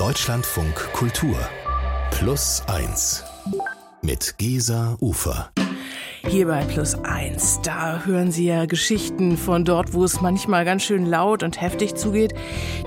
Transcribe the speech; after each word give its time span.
Deutschlandfunk 0.00 0.74
Kultur 0.94 1.36
Plus 2.10 2.62
1 2.66 3.22
mit 4.00 4.38
Gesa 4.38 4.96
Ufer. 4.98 5.52
Hier 6.30 6.46
bei 6.46 6.62
Plus 6.62 6.94
Eins, 6.94 7.58
da 7.60 8.04
hören 8.04 8.30
Sie 8.30 8.46
ja 8.46 8.66
Geschichten 8.66 9.36
von 9.36 9.64
dort, 9.64 9.94
wo 9.94 10.04
es 10.04 10.20
manchmal 10.20 10.64
ganz 10.64 10.84
schön 10.84 11.04
laut 11.04 11.42
und 11.42 11.60
heftig 11.60 11.96
zugeht. 11.96 12.34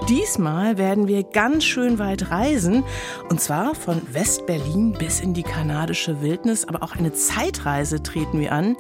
Diesmal 0.08 0.78
werden 0.78 1.10
wir 1.10 1.24
ganz 1.24 1.66
schön 1.66 2.00
weit 2.00 2.32
reisen. 2.32 2.86
Und 3.30 3.42
zwar 3.42 3.76
von 3.76 4.02
West-Berlin 4.14 4.94
bis 4.94 5.20
in 5.20 5.34
die 5.34 5.44
kanadische 5.44 6.22
Wildnis. 6.22 6.66
Aber 6.66 6.84
auch 6.84 6.96
eine 6.96 7.12
Zeitreise 7.12 8.02
treten 8.02 8.40
wir 8.40 8.54
an. 8.54 8.78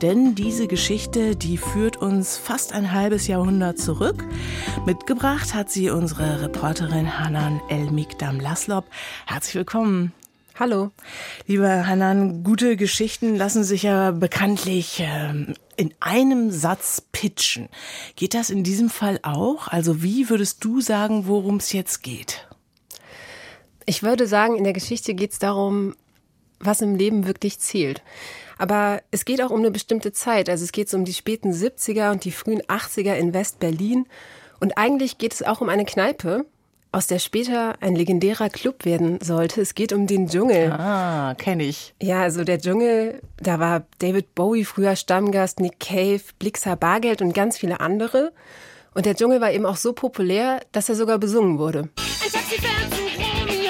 Denn 0.00 0.36
diese 0.36 0.68
Geschichte, 0.68 1.34
die 1.34 1.56
führt 1.56 1.96
uns 1.96 2.36
fast 2.36 2.72
ein 2.72 2.92
halbes 2.92 3.26
Jahrhundert 3.26 3.80
zurück. 3.80 4.24
Mitgebracht 4.86 5.54
hat 5.54 5.72
sie 5.72 5.90
unsere 5.90 6.40
Reporterin 6.40 7.18
Hanan 7.18 7.60
Elmikdam-Laslop. 7.68 8.84
Herzlich 9.26 9.56
willkommen. 9.56 10.12
Hallo. 10.56 10.92
Lieber 11.48 11.88
Hanan, 11.88 12.44
gute 12.44 12.76
Geschichten 12.76 13.34
lassen 13.34 13.64
sich 13.64 13.82
ja 13.82 14.12
bekanntlich 14.12 15.02
ähm, 15.04 15.54
in 15.76 15.92
einem 15.98 16.52
Satz 16.52 17.02
pitchen. 17.10 17.68
Geht 18.14 18.34
das 18.34 18.50
in 18.50 18.62
diesem 18.62 18.88
Fall 18.88 19.18
auch? 19.24 19.66
Also 19.66 20.04
wie 20.04 20.30
würdest 20.30 20.62
du 20.62 20.80
sagen, 20.80 21.26
worum 21.26 21.56
es 21.56 21.72
jetzt 21.72 22.04
geht? 22.04 22.46
Ich 23.84 24.04
würde 24.04 24.28
sagen, 24.28 24.54
in 24.54 24.62
der 24.62 24.72
Geschichte 24.72 25.14
geht 25.14 25.32
es 25.32 25.40
darum, 25.40 25.96
was 26.60 26.82
im 26.82 26.94
Leben 26.94 27.26
wirklich 27.26 27.58
zählt. 27.58 28.04
Aber 28.56 29.02
es 29.10 29.24
geht 29.24 29.42
auch 29.42 29.50
um 29.50 29.58
eine 29.58 29.72
bestimmte 29.72 30.12
Zeit. 30.12 30.48
Also 30.48 30.62
es 30.62 30.70
geht 30.70 30.94
um 30.94 31.04
die 31.04 31.14
späten 31.14 31.50
70er 31.50 32.12
und 32.12 32.24
die 32.24 32.30
frühen 32.30 32.62
80er 32.62 33.14
in 33.14 33.34
West-Berlin. 33.34 34.06
Und 34.60 34.78
eigentlich 34.78 35.18
geht 35.18 35.34
es 35.34 35.42
auch 35.42 35.60
um 35.60 35.68
eine 35.68 35.84
Kneipe, 35.84 36.46
aus 36.94 37.08
der 37.08 37.18
später 37.18 37.74
ein 37.80 37.96
legendärer 37.96 38.48
Club 38.48 38.84
werden 38.84 39.18
sollte. 39.20 39.60
Es 39.60 39.74
geht 39.74 39.92
um 39.92 40.06
den 40.06 40.28
Dschungel. 40.28 40.70
Ah, 40.70 41.34
kenne 41.36 41.64
ich. 41.64 41.92
Ja, 42.00 42.22
also 42.22 42.44
der 42.44 42.58
Dschungel, 42.58 43.20
da 43.38 43.58
war 43.58 43.82
David 43.98 44.34
Bowie 44.34 44.64
früher 44.64 44.94
Stammgast, 44.94 45.58
Nick 45.58 45.80
Cave, 45.80 46.22
Blixer 46.38 46.76
Bargeld 46.76 47.20
und 47.20 47.34
ganz 47.34 47.58
viele 47.58 47.80
andere. 47.80 48.32
Und 48.94 49.06
der 49.06 49.16
Dschungel 49.16 49.40
war 49.40 49.50
eben 49.50 49.66
auch 49.66 49.76
so 49.76 49.92
populär, 49.92 50.60
dass 50.70 50.88
er 50.88 50.94
sogar 50.94 51.18
besungen 51.18 51.58
wurde. 51.58 51.88
Ein 51.98 52.32
Taxi 52.32 52.60
fährt 52.60 52.94
zum 52.94 53.06
Chromi 53.08 53.68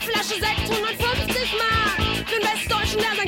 Flasche 0.00 0.40
Sekt 0.40 0.70
150 0.70 1.52
Mark. 1.52 2.26
Für 2.26 2.40
den 2.40 2.48
Westdeutschen, 2.48 3.00
der 3.00 3.14
sein 3.14 3.27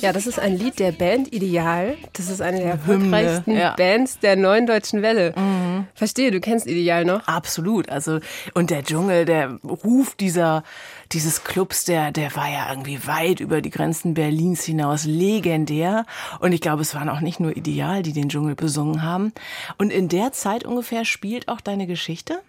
Ja, 0.00 0.12
das 0.14 0.26
ist 0.26 0.38
ein 0.38 0.56
Lied 0.56 0.78
der 0.78 0.92
Band 0.92 1.32
Ideal. 1.32 1.96
Das 2.14 2.30
ist 2.30 2.40
eine 2.40 2.58
der 2.58 2.70
erfolgreichsten 2.72 3.56
ja. 3.56 3.74
Bands 3.76 4.18
der 4.18 4.34
neuen 4.36 4.66
deutschen 4.66 5.02
Welle. 5.02 5.34
Mhm. 5.36 5.86
Verstehe, 5.94 6.30
du 6.30 6.40
kennst 6.40 6.66
Ideal 6.66 7.04
noch? 7.04 7.26
Absolut. 7.26 7.90
Also, 7.90 8.20
und 8.54 8.70
der 8.70 8.82
Dschungel, 8.82 9.26
der 9.26 9.58
Ruf 9.62 10.14
dieser, 10.14 10.64
dieses 11.12 11.44
Clubs, 11.44 11.84
der, 11.84 12.12
der 12.12 12.34
war 12.34 12.50
ja 12.50 12.70
irgendwie 12.70 13.06
weit 13.06 13.40
über 13.40 13.60
die 13.60 13.70
Grenzen 13.70 14.14
Berlins 14.14 14.64
hinaus 14.64 15.04
legendär. 15.04 16.06
Und 16.40 16.52
ich 16.52 16.62
glaube, 16.62 16.80
es 16.82 16.94
waren 16.94 17.10
auch 17.10 17.20
nicht 17.20 17.38
nur 17.38 17.56
Ideal, 17.56 18.02
die 18.02 18.12
den 18.12 18.30
Dschungel 18.30 18.54
besungen 18.54 19.02
haben. 19.02 19.32
Und 19.76 19.92
in 19.92 20.08
der 20.08 20.32
Zeit 20.32 20.64
ungefähr 20.64 21.04
spielt 21.04 21.48
auch 21.48 21.60
deine 21.60 21.86
Geschichte? 21.86 22.40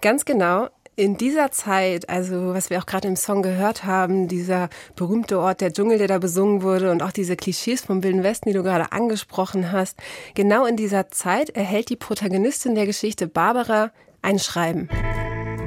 Ganz 0.00 0.24
genau 0.24 0.68
in 0.98 1.16
dieser 1.16 1.52
Zeit, 1.52 2.08
also 2.08 2.54
was 2.54 2.70
wir 2.70 2.78
auch 2.80 2.86
gerade 2.86 3.06
im 3.06 3.14
Song 3.14 3.42
gehört 3.42 3.84
haben, 3.84 4.26
dieser 4.26 4.68
berühmte 4.96 5.38
Ort 5.38 5.60
der 5.60 5.72
Dschungel, 5.72 5.98
der 5.98 6.08
da 6.08 6.18
besungen 6.18 6.62
wurde 6.62 6.90
und 6.90 7.04
auch 7.04 7.12
diese 7.12 7.36
Klischees 7.36 7.82
vom 7.82 8.02
Wilden 8.02 8.24
Westen, 8.24 8.48
die 8.48 8.54
du 8.54 8.64
gerade 8.64 8.90
angesprochen 8.90 9.70
hast, 9.70 9.96
genau 10.34 10.66
in 10.66 10.76
dieser 10.76 11.08
Zeit 11.10 11.50
erhält 11.50 11.90
die 11.90 11.96
Protagonistin 11.96 12.74
der 12.74 12.86
Geschichte 12.86 13.28
Barbara 13.28 13.92
ein 14.22 14.40
Schreiben. 14.40 14.88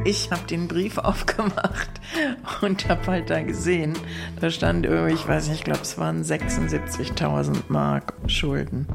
Ich 0.03 0.31
habe 0.31 0.45
den 0.47 0.67
Brief 0.67 0.97
aufgemacht 0.97 1.89
und 2.61 2.89
habe 2.89 3.07
halt 3.07 3.29
da 3.29 3.41
gesehen, 3.41 3.93
da 4.41 4.49
stand 4.49 4.85
irgendwie, 4.85 5.13
ich 5.13 5.25
weiß 5.25 5.47
nicht, 5.47 5.59
ich 5.59 5.63
glaube, 5.63 5.83
es 5.83 5.97
waren 5.97 6.23
76.000 6.23 7.55
Mark 7.69 8.13
Schulden. 8.27 8.85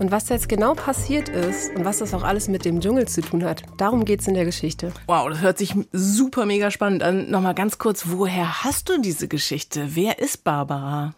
Und 0.00 0.10
was 0.10 0.30
jetzt 0.30 0.48
genau 0.48 0.72
passiert 0.72 1.28
ist 1.28 1.76
und 1.76 1.84
was 1.84 1.98
das 1.98 2.14
auch 2.14 2.22
alles 2.22 2.48
mit 2.48 2.64
dem 2.64 2.80
Dschungel 2.80 3.06
zu 3.06 3.20
tun 3.20 3.44
hat, 3.44 3.62
darum 3.76 4.06
geht 4.06 4.22
es 4.22 4.28
in 4.28 4.32
der 4.32 4.46
Geschichte. 4.46 4.92
Wow, 5.06 5.28
das 5.28 5.42
hört 5.42 5.58
sich 5.58 5.74
super 5.92 6.46
mega 6.46 6.70
spannend 6.70 7.02
an. 7.02 7.30
Nochmal 7.30 7.54
ganz 7.54 7.76
kurz, 7.76 8.04
woher 8.06 8.64
hast 8.64 8.88
du 8.88 8.98
diese 8.98 9.28
Geschichte? 9.28 9.88
Wer 9.90 10.18
ist 10.18 10.42
Barbara? 10.42 11.12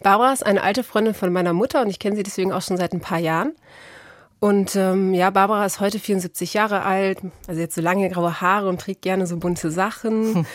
Barbara 0.00 0.32
ist 0.32 0.46
eine 0.46 0.62
alte 0.62 0.84
Freundin 0.84 1.12
von 1.12 1.32
meiner 1.32 1.52
Mutter 1.52 1.82
und 1.82 1.90
ich 1.90 1.98
kenne 1.98 2.14
sie 2.14 2.22
deswegen 2.22 2.52
auch 2.52 2.62
schon 2.62 2.76
seit 2.76 2.92
ein 2.92 3.00
paar 3.00 3.18
Jahren. 3.18 3.50
Und 4.38 4.76
ähm, 4.76 5.12
ja, 5.12 5.30
Barbara 5.30 5.66
ist 5.66 5.80
heute 5.80 5.98
74 5.98 6.54
Jahre 6.54 6.82
alt, 6.82 7.18
also 7.48 7.60
jetzt 7.60 7.74
so 7.74 7.80
lange 7.80 8.08
graue 8.10 8.40
Haare 8.40 8.68
und 8.68 8.80
trägt 8.80 9.02
gerne 9.02 9.26
so 9.26 9.38
bunte 9.38 9.72
Sachen. 9.72 10.36
Hm. 10.36 10.46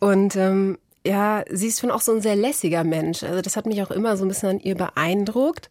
Und 0.00 0.36
ähm, 0.36 0.78
ja, 1.06 1.44
sie 1.50 1.66
ist 1.66 1.80
schon 1.80 1.90
auch 1.90 2.00
so 2.00 2.12
ein 2.12 2.22
sehr 2.22 2.36
lässiger 2.36 2.82
Mensch. 2.82 3.24
Also 3.24 3.42
das 3.42 3.56
hat 3.58 3.66
mich 3.66 3.82
auch 3.82 3.90
immer 3.90 4.16
so 4.16 4.24
ein 4.24 4.28
bisschen 4.28 4.48
an 4.48 4.60
ihr 4.60 4.74
beeindruckt. 4.74 5.68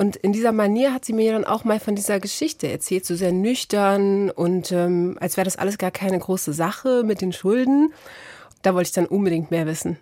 Und 0.00 0.16
in 0.16 0.32
dieser 0.32 0.52
Manier 0.52 0.94
hat 0.94 1.04
sie 1.04 1.12
mir 1.12 1.32
dann 1.32 1.44
auch 1.44 1.64
mal 1.64 1.78
von 1.78 1.94
dieser 1.94 2.20
Geschichte 2.20 2.66
erzählt, 2.68 3.04
so 3.04 3.14
sehr 3.14 3.32
nüchtern 3.32 4.30
und 4.30 4.72
ähm, 4.72 5.18
als 5.20 5.36
wäre 5.36 5.44
das 5.44 5.56
alles 5.56 5.76
gar 5.76 5.90
keine 5.90 6.18
große 6.18 6.54
Sache 6.54 7.02
mit 7.04 7.20
den 7.20 7.34
Schulden. 7.34 7.92
Da 8.62 8.72
wollte 8.74 8.88
ich 8.88 8.92
dann 8.94 9.04
unbedingt 9.04 9.50
mehr 9.50 9.66
wissen. 9.66 9.98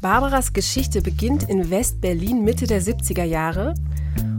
Barbaras 0.00 0.54
Geschichte 0.54 1.02
beginnt 1.02 1.46
in 1.46 1.68
West-Berlin 1.68 2.42
Mitte 2.42 2.66
der 2.66 2.80
70er 2.80 3.24
Jahre. 3.24 3.74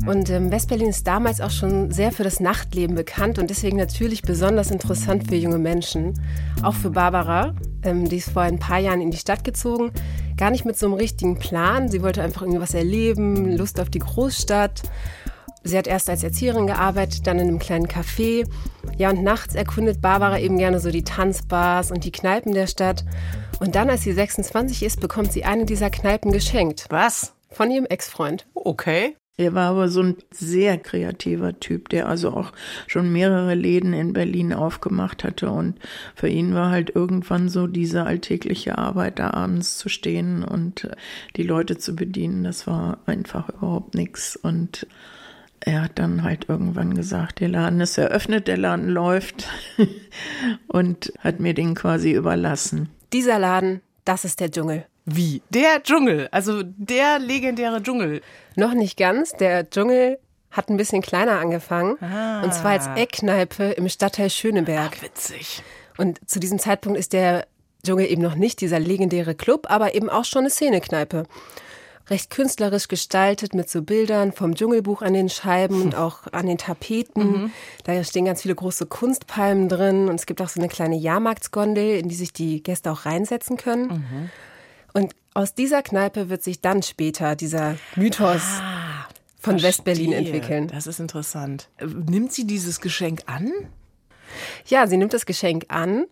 Und 0.07 0.31
ähm, 0.31 0.51
Westberlin 0.51 0.89
ist 0.89 1.05
damals 1.05 1.39
auch 1.39 1.51
schon 1.51 1.91
sehr 1.91 2.11
für 2.11 2.23
das 2.23 2.39
Nachtleben 2.39 2.95
bekannt 2.95 3.37
und 3.37 3.51
deswegen 3.51 3.77
natürlich 3.77 4.23
besonders 4.23 4.71
interessant 4.71 5.27
für 5.27 5.35
junge 5.35 5.59
Menschen. 5.59 6.19
Auch 6.63 6.73
für 6.73 6.89
Barbara, 6.89 7.53
ähm, 7.83 8.07
die 8.09 8.17
ist 8.17 8.31
vor 8.31 8.41
ein 8.43 8.59
paar 8.59 8.79
Jahren 8.79 9.01
in 9.01 9.11
die 9.11 9.17
Stadt 9.17 9.43
gezogen. 9.43 9.91
Gar 10.37 10.51
nicht 10.51 10.65
mit 10.65 10.77
so 10.77 10.87
einem 10.87 10.95
richtigen 10.95 11.37
Plan. 11.37 11.89
Sie 11.89 12.01
wollte 12.01 12.23
einfach 12.23 12.41
irgendwie 12.41 12.61
was 12.61 12.73
erleben, 12.73 13.55
Lust 13.57 13.79
auf 13.79 13.89
die 13.89 13.99
Großstadt. 13.99 14.83
Sie 15.63 15.77
hat 15.77 15.87
erst 15.87 16.09
als 16.09 16.23
Erzieherin 16.23 16.65
gearbeitet, 16.65 17.27
dann 17.27 17.37
in 17.37 17.47
einem 17.47 17.59
kleinen 17.59 17.87
Café. 17.87 18.47
Ja, 18.97 19.11
und 19.11 19.23
nachts 19.23 19.53
erkundet 19.53 20.01
Barbara 20.01 20.39
eben 20.39 20.57
gerne 20.57 20.79
so 20.79 20.89
die 20.89 21.03
Tanzbars 21.03 21.91
und 21.91 22.03
die 22.03 22.11
Kneipen 22.11 22.53
der 22.53 22.67
Stadt. 22.67 23.05
Und 23.59 23.75
dann, 23.75 23.89
als 23.89 24.01
sie 24.01 24.13
26 24.13 24.81
ist, 24.81 24.99
bekommt 24.99 25.31
sie 25.31 25.45
eine 25.45 25.65
dieser 25.65 25.91
Kneipen 25.91 26.31
geschenkt. 26.31 26.87
Was? 26.89 27.33
Von 27.51 27.69
ihrem 27.69 27.85
Ex-Freund. 27.85 28.47
Okay. 28.55 29.15
Er 29.37 29.53
war 29.53 29.71
aber 29.71 29.89
so 29.89 30.03
ein 30.03 30.17
sehr 30.29 30.77
kreativer 30.77 31.59
Typ, 31.59 31.89
der 31.89 32.07
also 32.07 32.31
auch 32.31 32.51
schon 32.85 33.11
mehrere 33.11 33.55
Läden 33.55 33.93
in 33.93 34.13
Berlin 34.13 34.53
aufgemacht 34.53 35.23
hatte. 35.23 35.49
Und 35.49 35.79
für 36.15 36.27
ihn 36.27 36.53
war 36.53 36.69
halt 36.69 36.95
irgendwann 36.95 37.49
so 37.49 37.65
diese 37.65 38.03
alltägliche 38.03 38.77
Arbeit, 38.77 39.19
da 39.19 39.31
abends 39.31 39.77
zu 39.77 39.89
stehen 39.89 40.43
und 40.43 40.89
die 41.37 41.43
Leute 41.43 41.77
zu 41.77 41.95
bedienen, 41.95 42.43
das 42.43 42.67
war 42.67 42.99
einfach 43.05 43.49
überhaupt 43.49 43.95
nichts. 43.95 44.35
Und 44.35 44.85
er 45.61 45.83
hat 45.83 45.97
dann 45.97 46.23
halt 46.23 46.49
irgendwann 46.49 46.93
gesagt, 46.93 47.39
der 47.39 47.49
Laden 47.49 47.81
ist 47.81 47.97
eröffnet, 47.97 48.47
der 48.47 48.57
Laden 48.57 48.89
läuft 48.89 49.47
und 50.67 51.13
hat 51.19 51.39
mir 51.39 51.53
den 51.53 51.73
quasi 51.73 52.11
überlassen. 52.11 52.89
Dieser 53.13 53.39
Laden, 53.39 53.81
das 54.03 54.25
ist 54.25 54.39
der 54.39 54.51
Dschungel. 54.51 54.85
Wie? 55.05 55.41
Der 55.49 55.81
Dschungel, 55.83 56.29
also 56.31 56.61
der 56.63 57.19
legendäre 57.19 57.81
Dschungel. 57.81 58.21
Noch 58.55 58.73
nicht 58.73 58.97
ganz. 58.97 59.31
Der 59.33 59.69
Dschungel 59.69 60.19
hat 60.51 60.69
ein 60.69 60.77
bisschen 60.77 61.01
kleiner 61.01 61.39
angefangen. 61.39 61.97
Ah. 62.01 62.41
Und 62.43 62.53
zwar 62.53 62.71
als 62.71 62.87
Eckkneipe 62.95 63.63
im 63.71 63.89
Stadtteil 63.89 64.29
Schöneberg. 64.29 64.93
Ach, 64.97 65.01
witzig. 65.03 65.63
Und 65.97 66.19
zu 66.29 66.39
diesem 66.39 66.59
Zeitpunkt 66.59 66.99
ist 66.99 67.13
der 67.13 67.47
Dschungel 67.85 68.09
eben 68.09 68.21
noch 68.21 68.35
nicht 68.35 68.61
dieser 68.61 68.79
legendäre 68.79 69.33
Club, 69.33 69.67
aber 69.69 69.95
eben 69.95 70.09
auch 70.09 70.25
schon 70.25 70.41
eine 70.41 70.49
Szenekneipe. 70.49 71.23
Recht 72.09 72.29
künstlerisch 72.29 72.87
gestaltet 72.87 73.55
mit 73.55 73.69
so 73.69 73.81
Bildern 73.81 74.33
vom 74.33 74.55
Dschungelbuch 74.55 75.01
an 75.01 75.13
den 75.13 75.29
Scheiben 75.29 75.81
und 75.81 75.95
auch 75.95 76.27
an 76.31 76.45
den 76.45 76.57
Tapeten. 76.57 77.23
Mhm. 77.23 77.51
Da 77.85 78.03
stehen 78.03 78.25
ganz 78.25 78.41
viele 78.41 78.55
große 78.55 78.85
Kunstpalmen 78.85 79.69
drin 79.69 80.09
und 80.09 80.15
es 80.15 80.25
gibt 80.25 80.41
auch 80.41 80.49
so 80.49 80.59
eine 80.59 80.67
kleine 80.67 80.97
Jahrmarktsgondel, 80.97 81.99
in 81.99 82.09
die 82.09 82.15
sich 82.15 82.33
die 82.33 82.61
Gäste 82.61 82.91
auch 82.91 83.05
reinsetzen 83.05 83.55
können. 83.55 83.87
Mhm. 83.87 84.29
Und 84.93 85.13
aus 85.33 85.53
dieser 85.53 85.81
Kneipe 85.81 86.29
wird 86.29 86.43
sich 86.43 86.61
dann 86.61 86.83
später 86.83 87.35
dieser 87.35 87.77
Mythos 87.95 88.41
ah, 88.61 89.07
von 89.39 89.61
Westberlin 89.61 90.11
entwickeln. 90.11 90.67
Das 90.67 90.87
ist 90.87 90.99
interessant. 90.99 91.69
Nimmt 91.81 92.33
sie 92.33 92.45
dieses 92.45 92.81
Geschenk 92.81 93.21
an? 93.27 93.51
Ja, 94.67 94.87
sie 94.87 94.97
nimmt 94.97 95.13
das 95.13 95.25
Geschenk 95.25 95.65
an, 95.69 96.05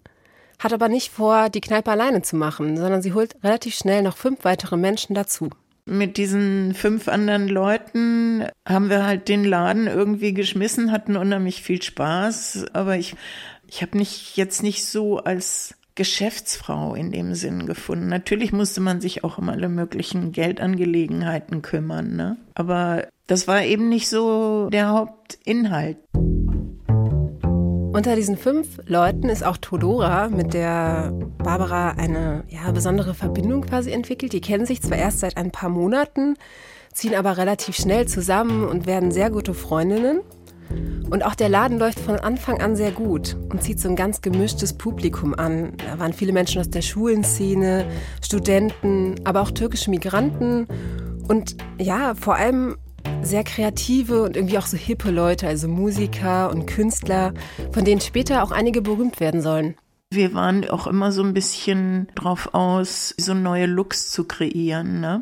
hat 0.58 0.74
aber 0.74 0.90
nicht 0.90 1.12
vor, 1.12 1.50
die 1.50 1.62
Kneipe 1.62 1.92
alleine 1.92 2.22
zu 2.22 2.36
machen, 2.36 2.78
sondern 2.78 3.02
sie 3.02 3.14
holt 3.14 3.36
relativ 3.44 3.76
schnell 3.76 4.02
noch 4.02 4.18
fünf 4.18 4.44
weitere 4.44 4.78
Menschen 4.78 5.16
dazu. 5.16 5.50
Mit 5.86 6.18
diesen 6.18 6.76
fünf 6.76 7.08
anderen 7.08 7.48
Leuten 7.48 8.46
haben 8.68 8.90
wir 8.90 9.06
halt 9.06 9.28
den 9.28 9.44
Laden 9.44 9.88
irgendwie 9.88 10.34
geschmissen, 10.34 10.92
hatten 10.92 11.16
unheimlich 11.18 11.64
viel 11.64 11.82
Spaß, 11.82 12.68
aber 12.74 12.98
ich, 12.98 13.16
ich 13.68 13.82
habe 13.82 13.98
mich 13.98 14.38
jetzt 14.38 14.62
nicht 14.62 14.86
so 14.86 15.18
als 15.18 15.79
Geschäftsfrau 16.00 16.96
in 16.96 17.12
dem 17.12 17.36
Sinn 17.36 17.66
gefunden. 17.66 18.08
Natürlich 18.08 18.54
musste 18.54 18.80
man 18.80 19.02
sich 19.02 19.26
auch 19.26 19.38
um 19.38 19.50
alle 19.50 19.68
möglichen 19.68 20.32
Geldangelegenheiten 20.32 21.62
kümmern, 21.62 22.16
ne? 22.16 22.38
Aber 22.56 23.06
das 23.28 23.50
war 23.50 23.64
eben 23.66 23.90
nicht 23.90 24.08
so 24.08 24.70
der 24.70 24.92
Hauptinhalt. 24.92 25.98
Unter 27.92 28.16
diesen 28.16 28.38
fünf 28.38 28.80
Leuten 28.86 29.28
ist 29.28 29.44
auch 29.44 29.58
Todora, 29.58 30.30
mit 30.30 30.54
der 30.54 31.12
Barbara 31.38 31.90
eine 31.98 32.46
ja, 32.48 32.72
besondere 32.72 33.14
Verbindung 33.14 33.64
quasi 33.64 33.92
entwickelt. 33.92 34.32
Die 34.32 34.40
kennen 34.40 34.66
sich 34.66 34.82
zwar 34.82 34.98
erst 34.98 35.20
seit 35.20 35.36
ein 35.36 35.52
paar 35.52 35.70
Monaten, 35.70 36.36
ziehen 36.94 37.14
aber 37.14 37.36
relativ 37.36 37.76
schnell 37.76 38.08
zusammen 38.08 38.64
und 38.64 38.88
werden 38.88 39.12
sehr 39.12 39.30
gute 39.30 39.54
Freundinnen. 39.54 40.22
Und 41.10 41.26
auch 41.26 41.36
der 41.36 41.50
Laden 41.50 41.80
läuft 41.80 42.00
von 42.00 42.18
Anfang 42.18 42.62
an 42.62 42.76
sehr 42.76 42.92
gut 42.92 43.36
und 43.50 43.64
zieht 43.64 43.80
so 43.80 43.90
ein 43.90 43.96
ganz 43.96 44.22
gemischtes 44.22 44.74
Publikum 44.74 45.34
an. 45.34 45.74
Da 45.78 46.00
waren 46.00 46.14
viele 46.14 46.32
Menschen 46.32 46.62
aus 46.62 46.70
der 46.70 46.82
Schulenszene, 46.82 47.86
Studenten, 48.24 49.16
aber 49.24 49.42
auch 49.42 49.52
türkische 49.52 49.90
Migranten 49.90 50.68
und 51.28 51.58
ja, 51.80 52.14
vor 52.16 52.36
allem 52.36 52.76
sehr 53.22 53.44
kreative 53.44 54.24
und 54.24 54.36
irgendwie 54.36 54.58
auch 54.58 54.66
so 54.66 54.78
hippe 54.78 55.12
Leute, 55.12 55.48
also 55.48 55.68
Musiker 55.68 56.50
und 56.52 56.66
Künstler, 56.68 57.34
von 57.72 57.86
denen 57.86 58.02
später 58.02 58.44
auch 58.44 58.52
einige 58.52 58.82
berühmt 58.82 59.20
werden 59.20 59.42
sollen. 59.42 59.76
Wir 60.12 60.34
waren 60.34 60.68
auch 60.68 60.88
immer 60.88 61.12
so 61.12 61.22
ein 61.22 61.36
bisschen 61.36 62.08
drauf 62.16 62.56
aus, 62.56 63.14
so 63.18 63.36
neue 63.36 63.68
Looks 63.68 64.10
zu 64.10 64.24
kreieren. 64.24 65.02
Ne? 65.02 65.22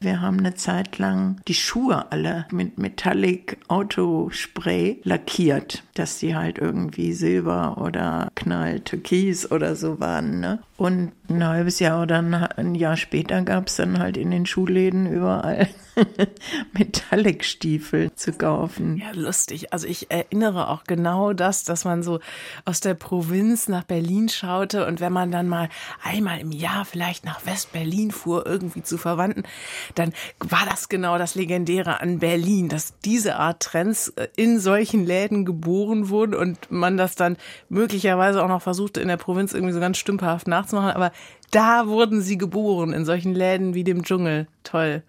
Wir 0.00 0.20
haben 0.20 0.38
eine 0.38 0.54
Zeit 0.54 0.98
lang 0.98 1.40
die 1.48 1.54
Schuhe 1.54 2.10
alle 2.12 2.46
mit 2.50 2.78
Metallic 2.78 3.58
Autospray 3.68 5.00
lackiert, 5.04 5.82
dass 5.94 6.18
die 6.18 6.36
halt 6.36 6.58
irgendwie 6.58 7.12
silber 7.12 7.78
oder 7.78 8.30
knall 8.34 8.80
türkis 8.80 9.50
oder 9.50 9.76
so 9.76 10.00
waren. 10.00 10.40
Ne? 10.40 10.60
Und 10.76 11.12
ein 11.28 11.44
halbes 11.44 11.78
Jahr 11.78 12.02
oder 12.02 12.18
ein 12.18 12.74
Jahr 12.74 12.96
später 12.96 13.42
gab 13.42 13.68
es 13.68 13.76
dann 13.76 13.98
halt 13.98 14.16
in 14.16 14.30
den 14.30 14.44
Schuhläden 14.44 15.10
überall 15.10 15.68
Metallic-Stiefel 16.72 18.12
zu 18.14 18.32
kaufen. 18.32 18.98
Ja, 18.98 19.12
lustig. 19.12 19.72
Also 19.72 19.86
ich 19.86 20.10
erinnere 20.10 20.68
auch 20.68 20.84
genau 20.84 21.32
das, 21.32 21.64
dass 21.64 21.84
man 21.84 22.02
so 22.02 22.20
aus 22.66 22.80
der 22.80 22.94
Provinz 22.94 23.68
nach 23.68 23.84
Berlin 23.84 24.28
schaute 24.28 24.86
und 24.86 25.00
wenn 25.00 25.12
man 25.12 25.30
dann 25.30 25.48
mal 25.48 25.70
einmal 26.02 26.40
im 26.40 26.52
Jahr 26.52 26.84
vielleicht 26.84 27.24
nach 27.24 27.46
West-Berlin 27.46 28.10
fuhr, 28.10 28.46
irgendwie 28.46 28.82
zu 28.82 28.98
Verwandten, 28.98 29.44
dann 29.94 30.12
war 30.40 30.66
das 30.68 30.88
genau 30.88 31.18
das 31.18 31.34
Legendäre 31.34 32.00
an 32.00 32.18
Berlin, 32.18 32.68
dass 32.68 32.98
diese 33.04 33.36
Art 33.36 33.62
Trends 33.62 34.08
äh, 34.08 34.28
in 34.36 34.60
solchen 34.60 35.04
Läden 35.04 35.44
geboren 35.44 36.08
wurden 36.08 36.34
und 36.34 36.70
man 36.70 36.96
das 36.96 37.14
dann 37.14 37.36
möglicherweise 37.68 38.42
auch 38.42 38.48
noch 38.48 38.62
versuchte 38.62 39.00
in 39.00 39.08
der 39.08 39.16
Provinz 39.16 39.52
irgendwie 39.52 39.72
so 39.72 39.80
ganz 39.80 39.98
stümperhaft 39.98 40.48
nachzumachen, 40.48 40.90
aber 40.90 41.12
da 41.50 41.86
wurden 41.86 42.20
sie 42.20 42.38
geboren, 42.38 42.92
in 42.92 43.04
solchen 43.04 43.34
Läden 43.34 43.74
wie 43.74 43.84
dem 43.84 44.02
Dschungel. 44.02 44.46
Toll. 44.64 45.02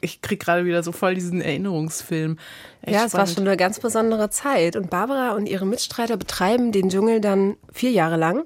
Ich 0.00 0.22
krieg 0.22 0.40
gerade 0.40 0.64
wieder 0.64 0.82
so 0.82 0.92
voll 0.92 1.14
diesen 1.14 1.40
Erinnerungsfilm. 1.40 2.38
Echt 2.82 2.96
ja, 2.96 3.04
es 3.04 3.14
war 3.14 3.26
schon 3.26 3.46
eine 3.46 3.56
ganz 3.56 3.80
besondere 3.80 4.30
Zeit. 4.30 4.76
Und 4.76 4.90
Barbara 4.90 5.32
und 5.32 5.48
ihre 5.48 5.66
Mitstreiter 5.66 6.16
betreiben 6.16 6.70
den 6.72 6.88
Dschungel 6.88 7.20
dann 7.20 7.56
vier 7.72 7.90
Jahre 7.90 8.16
lang, 8.16 8.44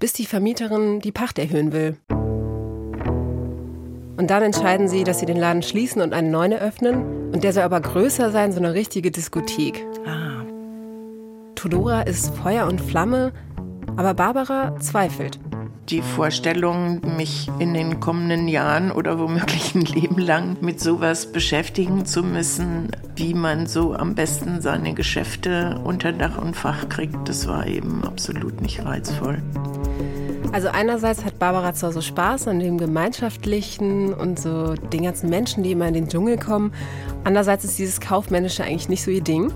bis 0.00 0.12
die 0.12 0.26
Vermieterin 0.26 1.00
die 1.00 1.12
Pacht 1.12 1.38
erhöhen 1.38 1.72
will. 1.72 1.96
Und 4.22 4.28
dann 4.28 4.44
entscheiden 4.44 4.86
sie, 4.86 5.02
dass 5.02 5.18
sie 5.18 5.26
den 5.26 5.36
Laden 5.36 5.62
schließen 5.62 6.00
und 6.00 6.12
einen 6.12 6.30
neuen 6.30 6.52
eröffnen. 6.52 7.32
Und 7.32 7.42
der 7.42 7.52
soll 7.52 7.64
aber 7.64 7.80
größer 7.80 8.30
sein, 8.30 8.52
so 8.52 8.60
eine 8.60 8.72
richtige 8.72 9.10
Diskothek. 9.10 9.84
Ah. 10.06 10.44
Tudora 11.56 12.02
ist 12.02 12.32
Feuer 12.36 12.68
und 12.68 12.80
Flamme, 12.80 13.32
aber 13.96 14.14
Barbara 14.14 14.78
zweifelt 14.78 15.40
die 15.88 16.00
Vorstellung, 16.00 17.00
mich 17.18 17.50
in 17.58 17.74
den 17.74 18.00
kommenden 18.00 18.48
Jahren 18.48 18.92
oder 18.92 19.18
womöglich 19.18 19.74
ein 19.74 19.82
Leben 19.82 20.18
lang 20.18 20.56
mit 20.60 20.80
sowas 20.80 21.32
beschäftigen 21.32 22.06
zu 22.06 22.22
müssen, 22.22 22.88
wie 23.16 23.34
man 23.34 23.66
so 23.66 23.94
am 23.94 24.14
besten 24.14 24.62
seine 24.62 24.94
Geschäfte 24.94 25.80
unter 25.84 26.12
Dach 26.12 26.38
und 26.38 26.56
Fach 26.56 26.88
kriegt, 26.88 27.28
das 27.28 27.46
war 27.46 27.66
eben 27.66 28.04
absolut 28.04 28.62
nicht 28.62 28.84
reizvoll. 28.84 29.42
Also 30.52 30.68
einerseits 30.68 31.24
hat 31.24 31.38
Barbara 31.38 31.72
zwar 31.72 31.92
so 31.92 32.02
Spaß 32.02 32.46
an 32.46 32.58
dem 32.58 32.76
Gemeinschaftlichen 32.76 34.12
und 34.12 34.38
so 34.38 34.74
den 34.74 35.02
ganzen 35.04 35.30
Menschen, 35.30 35.62
die 35.62 35.72
immer 35.72 35.88
in 35.88 35.94
den 35.94 36.08
Dschungel 36.08 36.38
kommen. 36.38 36.74
Andererseits 37.24 37.64
ist 37.64 37.78
dieses 37.78 38.00
Kaufmännische 38.02 38.62
eigentlich 38.62 38.90
nicht 38.90 39.02
so 39.02 39.10
ihr 39.10 39.22
Ding. 39.22 39.50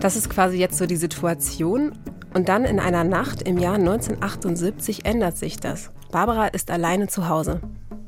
Das 0.00 0.16
ist 0.16 0.30
quasi 0.30 0.56
jetzt 0.56 0.78
so 0.78 0.86
die 0.86 0.96
Situation. 0.96 1.92
Und 2.32 2.48
dann 2.48 2.64
in 2.64 2.80
einer 2.80 3.04
Nacht 3.04 3.42
im 3.42 3.58
Jahr 3.58 3.74
1978 3.74 5.04
ändert 5.04 5.36
sich 5.36 5.58
das. 5.58 5.90
Barbara 6.10 6.46
ist 6.46 6.70
alleine 6.70 7.08
zu 7.08 7.28
Hause. 7.28 7.60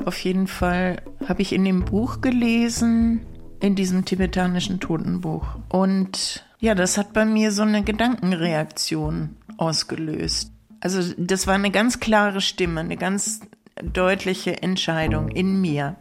Auf 0.06 0.18
jeden 0.20 0.46
Fall 0.46 1.02
habe 1.28 1.42
ich 1.42 1.52
in 1.52 1.66
dem 1.66 1.84
Buch 1.84 2.22
gelesen, 2.22 3.20
in 3.60 3.74
diesem 3.74 4.06
tibetanischen 4.06 4.80
Totenbuch. 4.80 5.44
Und 5.68 6.46
ja, 6.60 6.74
das 6.74 6.96
hat 6.96 7.12
bei 7.12 7.26
mir 7.26 7.52
so 7.52 7.62
eine 7.62 7.82
Gedankenreaktion 7.82 9.36
ausgelöst. 9.58 10.52
Also 10.80 11.14
das 11.16 11.46
war 11.46 11.54
eine 11.54 11.70
ganz 11.70 12.00
klare 12.00 12.40
Stimme, 12.40 12.80
eine 12.80 12.96
ganz 12.96 13.40
deutliche 13.82 14.62
Entscheidung 14.62 15.28
in 15.28 15.60
mir. 15.60 15.96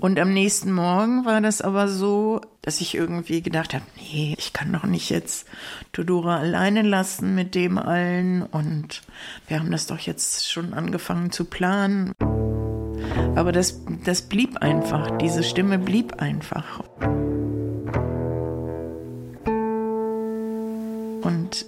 Und 0.00 0.18
am 0.18 0.32
nächsten 0.32 0.72
Morgen 0.72 1.26
war 1.26 1.42
das 1.42 1.60
aber 1.60 1.86
so, 1.86 2.40
dass 2.62 2.80
ich 2.80 2.94
irgendwie 2.94 3.42
gedacht 3.42 3.74
habe, 3.74 3.84
nee, 3.96 4.34
ich 4.38 4.54
kann 4.54 4.72
doch 4.72 4.84
nicht 4.84 5.10
jetzt 5.10 5.46
Todora 5.92 6.38
alleine 6.38 6.80
lassen 6.80 7.34
mit 7.34 7.54
dem 7.54 7.76
allen 7.76 8.42
und 8.42 9.02
wir 9.46 9.58
haben 9.58 9.70
das 9.70 9.86
doch 9.86 9.98
jetzt 9.98 10.50
schon 10.50 10.72
angefangen 10.72 11.32
zu 11.32 11.44
planen. 11.44 12.12
Aber 13.34 13.52
das, 13.52 13.82
das 14.04 14.22
blieb 14.22 14.56
einfach, 14.58 15.18
diese 15.18 15.42
Stimme 15.42 15.78
blieb 15.78 16.14
einfach. 16.20 16.82
Und 21.22 21.66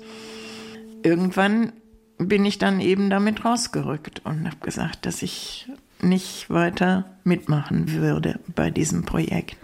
irgendwann 1.02 1.72
bin 2.18 2.44
ich 2.44 2.58
dann 2.58 2.80
eben 2.80 3.10
damit 3.10 3.44
rausgerückt 3.44 4.22
und 4.24 4.46
habe 4.46 4.58
gesagt, 4.60 5.06
dass 5.06 5.22
ich 5.22 5.68
nicht 6.00 6.50
weiter 6.50 7.04
mitmachen 7.24 7.92
würde 7.92 8.38
bei 8.54 8.70
diesem 8.70 9.04
Projekt. 9.04 9.56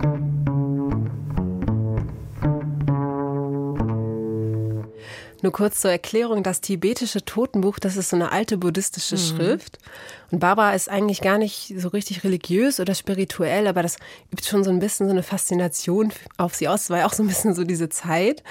Nur 5.40 5.52
kurz 5.52 5.80
zur 5.80 5.92
Erklärung, 5.92 6.42
das 6.42 6.60
tibetische 6.60 7.24
Totenbuch, 7.24 7.78
das 7.78 7.96
ist 7.96 8.10
so 8.10 8.16
eine 8.16 8.32
alte 8.32 8.58
buddhistische 8.58 9.14
mhm. 9.14 9.20
Schrift. 9.20 9.78
Und 10.32 10.40
Barbara 10.40 10.72
ist 10.74 10.88
eigentlich 10.88 11.20
gar 11.20 11.38
nicht 11.38 11.74
so 11.76 11.88
richtig 11.88 12.24
religiös 12.24 12.80
oder 12.80 12.94
spirituell, 12.94 13.68
aber 13.68 13.82
das 13.82 13.96
übt 14.32 14.48
schon 14.48 14.64
so 14.64 14.70
ein 14.70 14.80
bisschen 14.80 15.06
so 15.06 15.12
eine 15.12 15.22
Faszination 15.22 16.12
auf 16.38 16.56
sie 16.56 16.66
aus. 16.66 16.82
Es 16.82 16.90
war 16.90 16.98
ja 16.98 17.06
auch 17.06 17.12
so 17.12 17.22
ein 17.22 17.28
bisschen 17.28 17.54
so 17.54 17.62
diese 17.62 17.88
Zeit. 17.88 18.42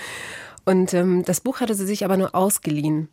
Und 0.68 0.94
ähm, 0.94 1.24
das 1.24 1.40
Buch 1.40 1.62
hatte 1.62 1.76
sie 1.76 1.86
sich 1.86 2.04
aber 2.04 2.18
nur 2.18 2.36
ausgeliehen. 2.36 3.08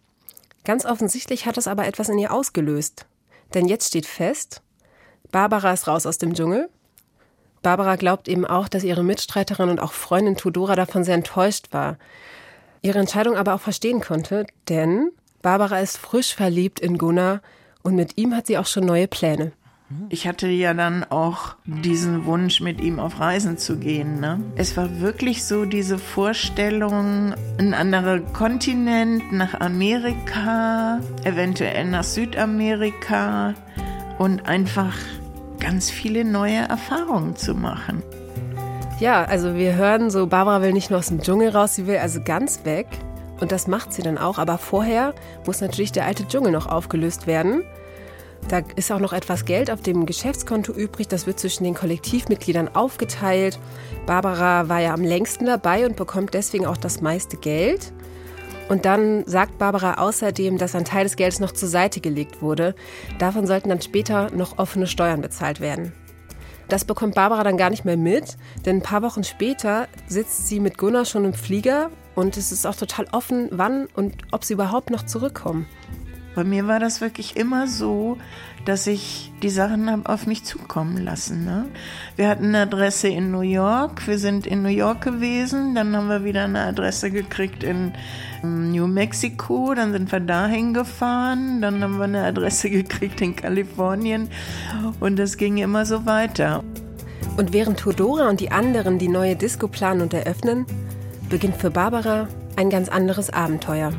Ganz 0.65 0.85
offensichtlich 0.85 1.47
hat 1.47 1.57
es 1.57 1.69
aber 1.69 1.87
etwas 1.87 2.09
in 2.09 2.19
ihr 2.19 2.33
ausgelöst. 2.33 3.07
Denn 3.55 3.69
jetzt 3.69 3.87
steht 3.87 4.07
fest, 4.07 4.61
Barbara 5.31 5.73
ist 5.73 5.87
raus 5.87 6.05
aus 6.05 6.19
dem 6.19 6.35
Dschungel. 6.35 6.69
Barbara 7.63 7.95
glaubt 7.95 8.27
eben 8.27 8.45
auch, 8.45 8.67
dass 8.67 8.83
ihre 8.83 9.05
Mitstreiterin 9.05 9.69
und 9.69 9.79
auch 9.79 9.93
Freundin 9.93 10.37
Tudora 10.37 10.75
davon 10.75 11.05
sehr 11.05 11.15
enttäuscht 11.15 11.69
war. 11.71 11.97
Ihre 12.83 12.99
Entscheidung 12.99 13.37
aber 13.37 13.55
auch 13.55 13.61
verstehen 13.61 14.01
konnte, 14.01 14.49
denn 14.69 15.13
Barbara 15.41 15.79
ist 15.79 15.97
frisch 15.97 16.35
verliebt 16.35 16.81
in 16.81 16.99
Gunnar 16.99 17.41
und 17.85 17.95
mit 17.95 18.19
ihm 18.19 18.35
hat 18.35 18.49
sie 18.49 18.59
auch 18.59 18.67
schon 18.67 18.85
neue 18.85 19.07
Pläne. 19.07 19.53
Ich 20.09 20.26
hatte 20.26 20.49
ja 20.49 20.73
dann 20.73 21.05
auch 21.05 21.57
diesen 21.67 22.25
Wunsch, 22.25 22.61
mit 22.61 22.81
ihm 22.81 22.99
auf 22.99 23.21
Reisen 23.21 23.59
zu 23.59 23.76
gehen. 23.76 24.19
Ne? 24.19 24.41
Es 24.57 24.76
war 24.76 25.00
wirklich 25.00 25.45
so 25.45 25.67
diese 25.67 25.99
Vorstellung, 25.99 27.35
ein 27.59 27.75
anderer 27.75 28.21
Kontinent, 28.21 29.33
nach 29.33 29.61
Amerika, 29.61 31.00
eventuell 31.23 31.85
nach 31.85 32.05
Südamerika 32.05 33.55
und 34.19 34.47
einfach 34.47 34.97
ganz 35.61 35.91
viele 35.91 36.25
neue 36.25 36.61
Erfahrungen 36.69 37.37
zu 37.37 37.55
machen. 37.55 38.03
Ja, 39.00 39.25
also 39.25 39.55
wir 39.55 39.75
hören 39.75 40.09
so, 40.09 40.26
Barbara 40.26 40.62
will 40.62 40.73
nicht 40.73 40.91
nur 40.91 41.00
aus 41.00 41.09
dem 41.09 41.21
Dschungel 41.21 41.50
raus, 41.50 41.75
sie 41.75 41.87
will 41.87 41.99
also 41.99 42.21
ganz 42.23 42.64
weg. 42.64 42.87
Und 43.41 43.53
das 43.53 43.67
macht 43.67 43.93
sie 43.93 44.03
dann 44.03 44.17
auch. 44.17 44.38
Aber 44.38 44.59
vorher 44.59 45.14
muss 45.47 45.61
natürlich 45.61 45.93
der 45.93 46.07
alte 46.07 46.26
Dschungel 46.26 46.53
noch 46.53 46.67
aufgelöst 46.67 47.26
werden. 47.26 47.64
Da 48.49 48.63
ist 48.77 48.93
auch 48.93 49.01
noch 49.01 49.13
etwas 49.13 49.47
Geld 49.47 49.71
auf 49.71 49.81
dem 49.81 50.05
Geschäftskonto 50.05 50.73
übrig. 50.73 51.09
Das 51.09 51.27
wird 51.27 51.41
zwischen 51.41 51.65
den 51.65 51.75
Kollektivmitgliedern 51.75 52.75
aufgeteilt. 52.75 53.59
Barbara 54.07 54.69
war 54.69 54.81
ja 54.81 54.93
am 54.93 55.03
längsten 55.03 55.47
dabei 55.47 55.87
und 55.87 55.97
bekommt 55.97 56.35
deswegen 56.35 56.67
auch 56.67 56.77
das 56.77 57.01
meiste 57.01 57.37
Geld. 57.37 57.93
Und 58.69 58.85
dann 58.85 59.25
sagt 59.27 59.59
Barbara 59.59 59.95
außerdem, 59.95 60.59
dass 60.59 60.75
ein 60.75 60.85
Teil 60.85 61.05
des 61.05 61.17
Geldes 61.17 61.41
noch 61.41 61.53
zur 61.53 61.69
Seite 61.69 62.01
gelegt 62.01 62.43
wurde. 62.43 62.75
Davon 63.19 63.47
sollten 63.47 63.69
dann 63.69 63.83
später 63.83 64.31
noch 64.31 64.59
offene 64.59 64.87
Steuern 64.87 65.21
bezahlt 65.21 65.61
werden. 65.61 65.93
Das 66.69 66.85
bekommt 66.85 67.15
Barbara 67.15 67.45
dann 67.45 67.59
gar 67.59 67.69
nicht 67.69 67.85
mehr 67.85 67.99
mit, 67.99 68.37
denn 68.65 68.79
ein 68.79 68.83
paar 68.83 69.03
Wochen 69.03 69.23
später 69.23 69.87
sitzt 70.07 70.49
sie 70.49 70.61
mit 70.61 70.79
Gunnar 70.79 71.05
schon 71.05 71.27
im 71.27 71.35
Flieger 71.35 71.91
und 72.15 72.39
es 72.39 72.53
ist 72.53 72.67
auch 72.67 72.75
total 72.75 73.07
offen, 73.13 73.49
wann 73.51 73.87
und 73.95 74.15
ob 74.33 74.45
sie 74.45 74.55
überhaupt 74.55 74.91
noch 74.91 75.05
zurückkommen. 75.05 75.67
Bei 76.35 76.45
mir 76.45 76.67
war 76.67 76.81
das 76.81 77.00
wirklich 77.00 77.37
immer 77.37 77.69
so, 77.69 78.19
dass 78.64 78.87
ich 78.87 79.33
die 79.43 79.50
Sachen 79.50 79.91
habe 79.91 80.09
auf 80.09 80.26
mich 80.26 80.45
zukommen 80.45 80.97
lassen. 80.97 81.45
Ne? 81.45 81.67
Wir 82.17 82.29
hatten 82.29 82.47
eine 82.47 82.62
Adresse 82.62 83.09
in 83.09 83.31
New 83.31 83.43
York, 83.43 84.07
wir 84.07 84.19
sind 84.19 84.47
in 84.47 84.62
New 84.62 84.69
York 84.69 85.03
gewesen, 85.03 85.75
dann 85.75 85.95
haben 85.95 86.09
wir 86.09 86.25
wieder 86.25 86.45
eine 86.45 86.61
Adresse 86.61 87.11
gekriegt 87.11 87.62
in 87.62 87.93
ähm, 88.43 88.73
New 88.73 88.87
Mexico, 88.87 89.75
dann 89.75 89.93
sind 89.93 90.11
wir 90.11 90.21
dahin 90.21 90.75
gefahren, 90.75 91.61
dann 91.61 91.83
haben 91.83 91.99
wir 91.99 92.05
eine 92.05 92.25
Adresse 92.25 92.71
gekriegt 92.71 93.21
in 93.21 93.37
Kalifornien 93.37 94.29
und 95.00 95.19
das 95.19 95.37
ging 95.37 95.59
immer 95.59 95.85
so 95.85 96.07
weiter. 96.07 96.64
Und 97.37 97.53
während 97.53 97.81
Todora 97.81 98.29
und 98.29 98.41
die 98.41 98.50
anderen 98.50 98.99
die 98.99 99.09
neue 99.09 99.37
Disco 99.37 99.69
planen 99.69 100.03
und 100.03 100.14
eröffnen, 100.14 100.67
beginnt 101.29 101.57
für 101.57 101.71
Barbara 101.71 102.29
ein 102.57 102.71
ganz 102.71 102.88
anderes 102.88 103.31
Abenteuer. 103.31 103.93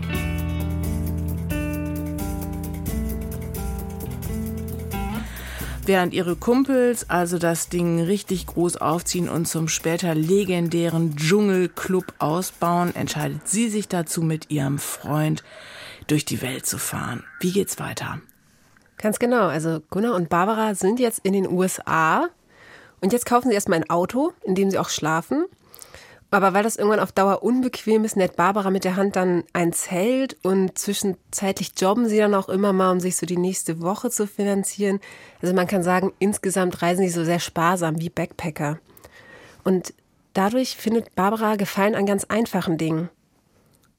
Während 5.87 6.15
ihre 6.15 6.35
Kumpels 6.35 7.11
also 7.11 7.37
das 7.37 7.69
Ding 7.69 8.01
richtig 8.01 8.47
groß 8.47 8.77
aufziehen 8.77 9.29
und 9.29 9.47
zum 9.47 9.67
später 9.67 10.15
legendären 10.15 11.15
Dschungelclub 11.15 12.05
ausbauen, 12.17 12.95
entscheidet 12.95 13.47
sie 13.47 13.69
sich 13.69 13.87
dazu, 13.87 14.23
mit 14.23 14.49
ihrem 14.49 14.79
Freund 14.79 15.43
durch 16.07 16.25
die 16.25 16.41
Welt 16.41 16.65
zu 16.65 16.79
fahren. 16.79 17.23
Wie 17.39 17.51
geht's 17.51 17.77
weiter? 17.77 18.19
Ganz 18.97 19.19
genau. 19.19 19.45
Also 19.45 19.79
Gunnar 19.91 20.15
und 20.15 20.27
Barbara 20.27 20.73
sind 20.73 20.99
jetzt 20.99 21.19
in 21.21 21.33
den 21.33 21.47
USA 21.47 22.29
und 22.99 23.13
jetzt 23.13 23.27
kaufen 23.27 23.49
sie 23.49 23.53
erstmal 23.53 23.77
ein 23.77 23.89
Auto, 23.91 24.33
in 24.43 24.55
dem 24.55 24.71
sie 24.71 24.79
auch 24.79 24.89
schlafen. 24.89 25.45
Aber 26.31 26.53
weil 26.53 26.63
das 26.63 26.75
irgendwann 26.75 26.99
auf 26.99 27.11
Dauer 27.11 27.43
unbequem 27.43 28.03
ist, 28.03 28.17
näht 28.17 28.35
Barbara 28.35 28.69
mit 28.69 28.83
der 28.83 28.95
Hand 28.95 29.15
dann 29.15 29.43
ein 29.53 29.73
Zelt 29.73 30.35
und 30.43 30.77
zwischenzeitlich 30.77 31.71
jobben 31.77 32.09
sie 32.09 32.17
dann 32.17 32.33
auch 32.33 32.49
immer 32.49 32.73
mal, 32.73 32.91
um 32.91 32.99
sich 32.99 33.15
so 33.15 33.25
die 33.25 33.37
nächste 33.37 33.81
Woche 33.81 34.09
zu 34.09 34.27
finanzieren. 34.27 34.99
Also 35.41 35.53
man 35.53 35.67
kann 35.67 35.83
sagen, 35.83 36.11
insgesamt 36.19 36.81
reisen 36.81 37.05
sie 37.05 37.11
so 37.11 37.23
sehr 37.23 37.39
sparsam 37.39 38.01
wie 38.01 38.09
Backpacker. 38.09 38.79
Und 39.63 39.93
dadurch 40.33 40.75
findet 40.75 41.15
Barbara 41.15 41.55
Gefallen 41.55 41.95
an 41.95 42.05
ganz 42.05 42.25
einfachen 42.25 42.77
Dingen. 42.77 43.09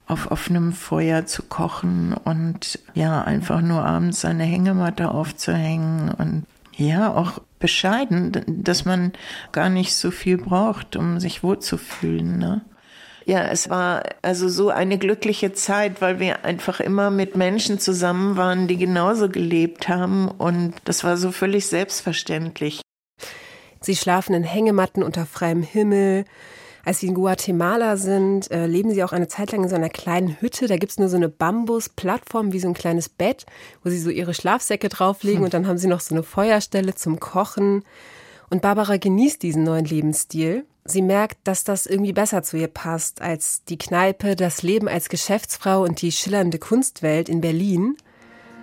Auf 0.06 0.30
offenem 0.30 0.72
Feuer 0.72 1.26
zu 1.26 1.42
kochen 1.42 2.14
und 2.24 2.78
ja, 2.94 3.22
einfach 3.22 3.60
nur 3.60 3.84
abends 3.84 4.24
eine 4.24 4.44
Hängematte 4.44 5.10
aufzuhängen 5.10 6.12
und 6.12 6.44
ja, 6.76 7.12
auch 7.12 7.40
bescheiden, 7.58 8.32
dass 8.46 8.84
man 8.84 9.12
gar 9.52 9.68
nicht 9.68 9.94
so 9.94 10.10
viel 10.10 10.38
braucht, 10.38 10.96
um 10.96 11.20
sich 11.20 11.42
wohlzufühlen. 11.42 12.38
Ne? 12.38 12.64
Ja, 13.24 13.42
es 13.48 13.68
war 13.68 14.04
also 14.22 14.48
so 14.48 14.70
eine 14.70 14.98
glückliche 14.98 15.52
Zeit, 15.52 16.00
weil 16.00 16.20
wir 16.20 16.44
einfach 16.44 16.80
immer 16.80 17.10
mit 17.10 17.36
Menschen 17.36 17.80
zusammen 17.80 18.36
waren, 18.36 18.68
die 18.68 18.76
genauso 18.76 19.28
gelebt 19.28 19.88
haben 19.88 20.28
und 20.28 20.74
das 20.84 21.02
war 21.02 21.16
so 21.16 21.32
völlig 21.32 21.66
selbstverständlich. 21.66 22.82
Sie 23.80 23.96
schlafen 23.96 24.34
in 24.34 24.44
Hängematten 24.44 25.02
unter 25.02 25.26
freiem 25.26 25.62
Himmel. 25.62 26.24
Als 26.86 27.00
sie 27.00 27.08
in 27.08 27.14
Guatemala 27.14 27.96
sind, 27.96 28.48
äh, 28.52 28.66
leben 28.66 28.92
sie 28.92 29.02
auch 29.02 29.12
eine 29.12 29.26
Zeit 29.26 29.50
lang 29.50 29.64
in 29.64 29.68
so 29.68 29.74
einer 29.74 29.88
kleinen 29.88 30.40
Hütte. 30.40 30.68
Da 30.68 30.76
gibt 30.76 30.92
es 30.92 30.98
nur 31.00 31.08
so 31.08 31.16
eine 31.16 31.28
Bambusplattform 31.28 32.52
wie 32.52 32.60
so 32.60 32.68
ein 32.68 32.74
kleines 32.74 33.08
Bett, 33.08 33.44
wo 33.82 33.90
sie 33.90 33.98
so 33.98 34.08
ihre 34.08 34.34
Schlafsäcke 34.34 34.88
drauflegen 34.88 35.38
hm. 35.38 35.44
und 35.46 35.54
dann 35.54 35.66
haben 35.66 35.78
sie 35.78 35.88
noch 35.88 35.98
so 35.98 36.14
eine 36.14 36.22
Feuerstelle 36.22 36.94
zum 36.94 37.18
Kochen. 37.18 37.82
Und 38.50 38.62
Barbara 38.62 38.98
genießt 38.98 39.42
diesen 39.42 39.64
neuen 39.64 39.84
Lebensstil. 39.84 40.64
Sie 40.84 41.02
merkt, 41.02 41.38
dass 41.42 41.64
das 41.64 41.86
irgendwie 41.86 42.12
besser 42.12 42.44
zu 42.44 42.56
ihr 42.56 42.68
passt 42.68 43.20
als 43.20 43.64
die 43.64 43.78
Kneipe, 43.78 44.36
das 44.36 44.62
Leben 44.62 44.86
als 44.86 45.08
Geschäftsfrau 45.08 45.82
und 45.82 46.00
die 46.02 46.12
schillernde 46.12 46.60
Kunstwelt 46.60 47.28
in 47.28 47.40
Berlin. 47.40 47.96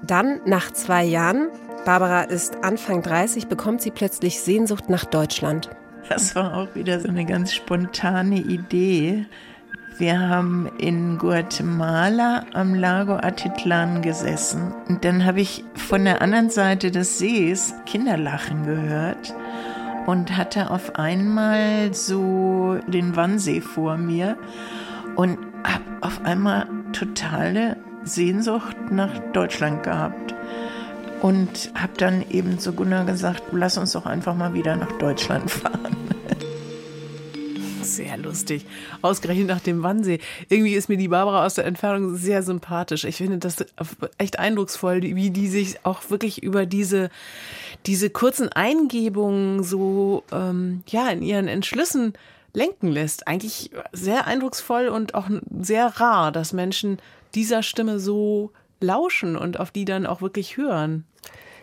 Dann, 0.01 0.39
nach 0.45 0.71
zwei 0.71 1.03
Jahren, 1.03 1.49
Barbara 1.83 2.23
ist 2.23 2.63
Anfang 2.63 3.01
30, 3.01 3.47
bekommt 3.47 3.81
sie 3.81 3.91
plötzlich 3.91 4.39
Sehnsucht 4.39 4.87
nach 4.87 5.03
Deutschland. 5.03 5.69
Das 6.09 6.35
war 6.35 6.55
auch 6.55 6.75
wieder 6.75 6.99
so 6.99 7.07
eine 7.07 7.25
ganz 7.25 7.53
spontane 7.53 8.37
Idee. 8.37 9.25
Wir 9.97 10.19
haben 10.19 10.69
in 10.79 11.17
Guatemala 11.17 12.45
am 12.53 12.73
Lago 12.73 13.13
Atitlan 13.13 14.01
gesessen 14.01 14.73
und 14.89 15.05
dann 15.05 15.23
habe 15.23 15.41
ich 15.41 15.63
von 15.75 16.03
der 16.03 16.21
anderen 16.21 16.49
Seite 16.49 16.89
des 16.89 17.19
Sees 17.19 17.75
Kinderlachen 17.85 18.65
gehört 18.65 19.33
und 20.07 20.35
hatte 20.35 20.71
auf 20.71 20.95
einmal 20.95 21.93
so 21.93 22.79
den 22.87 23.15
Wannsee 23.15 23.61
vor 23.61 23.97
mir 23.97 24.35
und 25.15 25.37
habe 25.63 25.83
auf 26.01 26.25
einmal 26.25 26.67
totale 26.91 27.77
Sehnsucht 28.03 28.75
nach 28.91 29.19
Deutschland 29.31 29.83
gehabt 29.83 30.33
und 31.23 31.71
habe 31.73 31.93
dann 31.95 32.29
eben 32.29 32.59
zu 32.59 32.73
Gunnar 32.73 33.05
gesagt, 33.05 33.43
lass 33.53 33.77
uns 33.77 33.93
doch 33.93 34.05
einfach 34.05 34.35
mal 34.35 34.53
wieder 34.53 34.75
nach 34.75 34.91
Deutschland 34.97 35.49
fahren. 35.49 35.95
Sehr 37.81 38.17
lustig. 38.17 38.65
Ausgerechnet 39.01 39.47
nach 39.47 39.61
dem 39.61 39.83
Wannsee. 39.83 40.19
Irgendwie 40.49 40.73
ist 40.73 40.89
mir 40.89 40.97
die 40.97 41.07
Barbara 41.07 41.45
aus 41.45 41.53
der 41.53 41.65
Entfernung 41.65 42.15
sehr 42.15 42.43
sympathisch. 42.43 43.05
Ich 43.05 43.17
finde 43.17 43.37
das 43.37 43.63
echt 44.17 44.37
eindrucksvoll, 44.37 45.01
wie 45.01 45.31
die 45.31 45.47
sich 45.47 45.85
auch 45.85 46.09
wirklich 46.09 46.43
über 46.43 46.65
diese, 46.65 47.09
diese 47.85 48.09
kurzen 48.09 48.49
Eingebungen 48.49 49.63
so 49.63 50.23
ähm, 50.33 50.83
ja, 50.87 51.07
in 51.09 51.21
ihren 51.21 51.47
Entschlüssen 51.47 52.13
lenken 52.53 52.89
lässt. 52.89 53.27
Eigentlich 53.29 53.71
sehr 53.93 54.27
eindrucksvoll 54.27 54.89
und 54.89 55.15
auch 55.15 55.29
sehr 55.61 55.87
rar, 55.87 56.33
dass 56.33 56.51
Menschen 56.51 56.97
dieser 57.33 57.63
Stimme 57.63 57.99
so 57.99 58.51
lauschen 58.83 59.35
und 59.35 59.59
auf 59.59 59.71
die 59.71 59.85
dann 59.85 60.05
auch 60.05 60.21
wirklich 60.21 60.57
hören. 60.57 61.05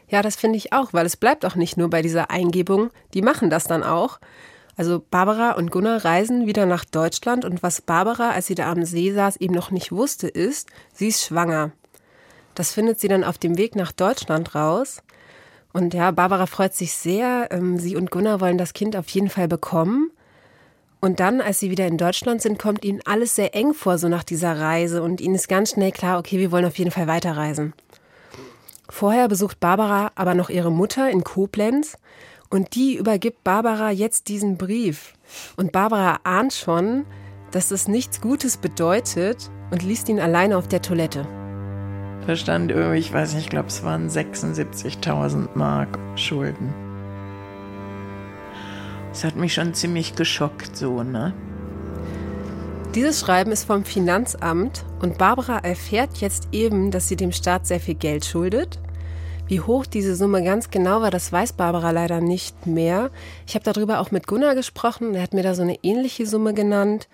Ja, 0.08 0.22
das 0.22 0.34
finde 0.34 0.56
ich 0.56 0.72
auch, 0.72 0.92
weil 0.92 1.06
es 1.06 1.16
bleibt 1.16 1.46
auch 1.46 1.54
nicht 1.54 1.76
nur 1.76 1.88
bei 1.88 2.02
dieser 2.02 2.30
Eingebung, 2.30 2.90
die 3.14 3.22
machen 3.22 3.48
das 3.48 3.64
dann 3.64 3.84
auch. 3.84 4.18
Also 4.76 5.04
Barbara 5.10 5.52
und 5.52 5.70
Gunnar 5.70 6.04
reisen 6.04 6.46
wieder 6.46 6.66
nach 6.66 6.84
Deutschland 6.84 7.44
und 7.44 7.62
was 7.62 7.82
Barbara, 7.82 8.30
als 8.30 8.46
sie 8.46 8.54
da 8.54 8.70
am 8.72 8.84
See 8.84 9.12
saß, 9.12 9.36
eben 9.36 9.54
noch 9.54 9.70
nicht 9.70 9.92
wusste, 9.92 10.26
ist, 10.26 10.68
sie 10.92 11.08
ist 11.08 11.24
schwanger. 11.24 11.72
Das 12.54 12.72
findet 12.72 12.98
sie 12.98 13.08
dann 13.08 13.22
auf 13.22 13.38
dem 13.38 13.56
Weg 13.58 13.76
nach 13.76 13.92
Deutschland 13.92 14.54
raus. 14.54 15.02
Und 15.72 15.94
ja, 15.94 16.10
Barbara 16.10 16.46
freut 16.46 16.74
sich 16.74 16.92
sehr. 16.92 17.48
Ähm, 17.50 17.78
sie 17.78 17.96
und 17.96 18.10
Gunnar 18.10 18.40
wollen 18.40 18.58
das 18.58 18.72
Kind 18.72 18.96
auf 18.96 19.08
jeden 19.10 19.28
Fall 19.28 19.46
bekommen. 19.46 20.10
Und 21.00 21.18
dann, 21.18 21.40
als 21.40 21.60
sie 21.60 21.70
wieder 21.70 21.86
in 21.86 21.96
Deutschland 21.96 22.42
sind, 22.42 22.58
kommt 22.58 22.84
ihnen 22.84 23.00
alles 23.06 23.34
sehr 23.34 23.54
eng 23.54 23.72
vor, 23.72 23.96
so 23.96 24.08
nach 24.08 24.24
dieser 24.24 24.58
Reise. 24.60 25.02
Und 25.02 25.20
ihnen 25.20 25.34
ist 25.34 25.48
ganz 25.48 25.70
schnell 25.70 25.92
klar, 25.92 26.18
okay, 26.18 26.38
wir 26.38 26.52
wollen 26.52 26.66
auf 26.66 26.78
jeden 26.78 26.90
Fall 26.90 27.06
weiterreisen. 27.06 27.72
Vorher 28.88 29.28
besucht 29.28 29.60
Barbara 29.60 30.10
aber 30.14 30.34
noch 30.34 30.50
ihre 30.50 30.70
Mutter 30.70 31.08
in 31.10 31.24
Koblenz 31.24 31.96
und 32.50 32.74
die 32.74 32.96
übergibt 32.96 33.44
Barbara 33.44 33.90
jetzt 33.90 34.28
diesen 34.28 34.58
Brief. 34.58 35.14
Und 35.56 35.72
Barbara 35.72 36.18
ahnt 36.24 36.52
schon, 36.52 37.06
dass 37.52 37.70
es 37.70 37.88
nichts 37.88 38.20
Gutes 38.20 38.56
bedeutet 38.56 39.50
und 39.70 39.82
liest 39.82 40.08
ihn 40.08 40.20
alleine 40.20 40.58
auf 40.58 40.68
der 40.68 40.82
Toilette. 40.82 41.26
Da 42.26 42.36
stand 42.36 42.70
irgendwie, 42.70 42.98
ich 42.98 43.12
weiß 43.12 43.34
nicht, 43.34 43.44
ich 43.44 43.50
glaube, 43.50 43.68
es 43.68 43.82
waren 43.84 44.08
76.000 44.08 45.48
Mark 45.54 45.98
Schulden. 46.16 46.89
Das 49.10 49.24
hat 49.24 49.36
mich 49.36 49.54
schon 49.54 49.74
ziemlich 49.74 50.14
geschockt, 50.14 50.76
so, 50.76 51.02
ne? 51.02 51.34
Dieses 52.94 53.20
Schreiben 53.20 53.52
ist 53.52 53.64
vom 53.64 53.84
Finanzamt 53.84 54.84
und 55.00 55.18
Barbara 55.18 55.58
erfährt 55.58 56.16
jetzt 56.18 56.48
eben, 56.52 56.90
dass 56.90 57.08
sie 57.08 57.16
dem 57.16 57.30
Staat 57.30 57.66
sehr 57.66 57.78
viel 57.78 57.94
Geld 57.94 58.24
schuldet. 58.24 58.80
Wie 59.46 59.60
hoch 59.60 59.86
diese 59.86 60.16
Summe 60.16 60.44
ganz 60.44 60.70
genau 60.70 61.00
war, 61.00 61.10
das 61.10 61.32
weiß 61.32 61.54
Barbara 61.54 61.90
leider 61.90 62.20
nicht 62.20 62.66
mehr. 62.66 63.10
Ich 63.46 63.54
habe 63.54 63.64
darüber 63.64 64.00
auch 64.00 64.10
mit 64.10 64.26
Gunnar 64.26 64.54
gesprochen, 64.54 65.14
er 65.14 65.22
hat 65.22 65.34
mir 65.34 65.42
da 65.42 65.54
so 65.54 65.62
eine 65.62 65.78
ähnliche 65.82 66.26
Summe 66.26 66.54
genannt. 66.54 67.08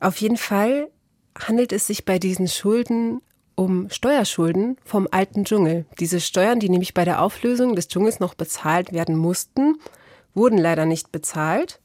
Auf 0.00 0.18
jeden 0.18 0.36
Fall 0.36 0.88
handelt 1.38 1.72
es 1.72 1.86
sich 1.86 2.04
bei 2.04 2.18
diesen 2.18 2.48
Schulden 2.48 3.22
um 3.54 3.88
Steuerschulden 3.90 4.76
vom 4.84 5.08
alten 5.10 5.44
Dschungel. 5.44 5.86
Diese 6.00 6.20
Steuern, 6.20 6.60
die 6.60 6.68
nämlich 6.68 6.94
bei 6.94 7.04
der 7.04 7.22
Auflösung 7.22 7.76
des 7.76 7.88
Dschungels 7.88 8.20
noch 8.20 8.34
bezahlt 8.34 8.92
werden 8.92 9.16
mussten, 9.16 9.76
wurden 10.34 10.58
leider 10.58 10.86
nicht 10.86 11.12
bezahlt. 11.12 11.80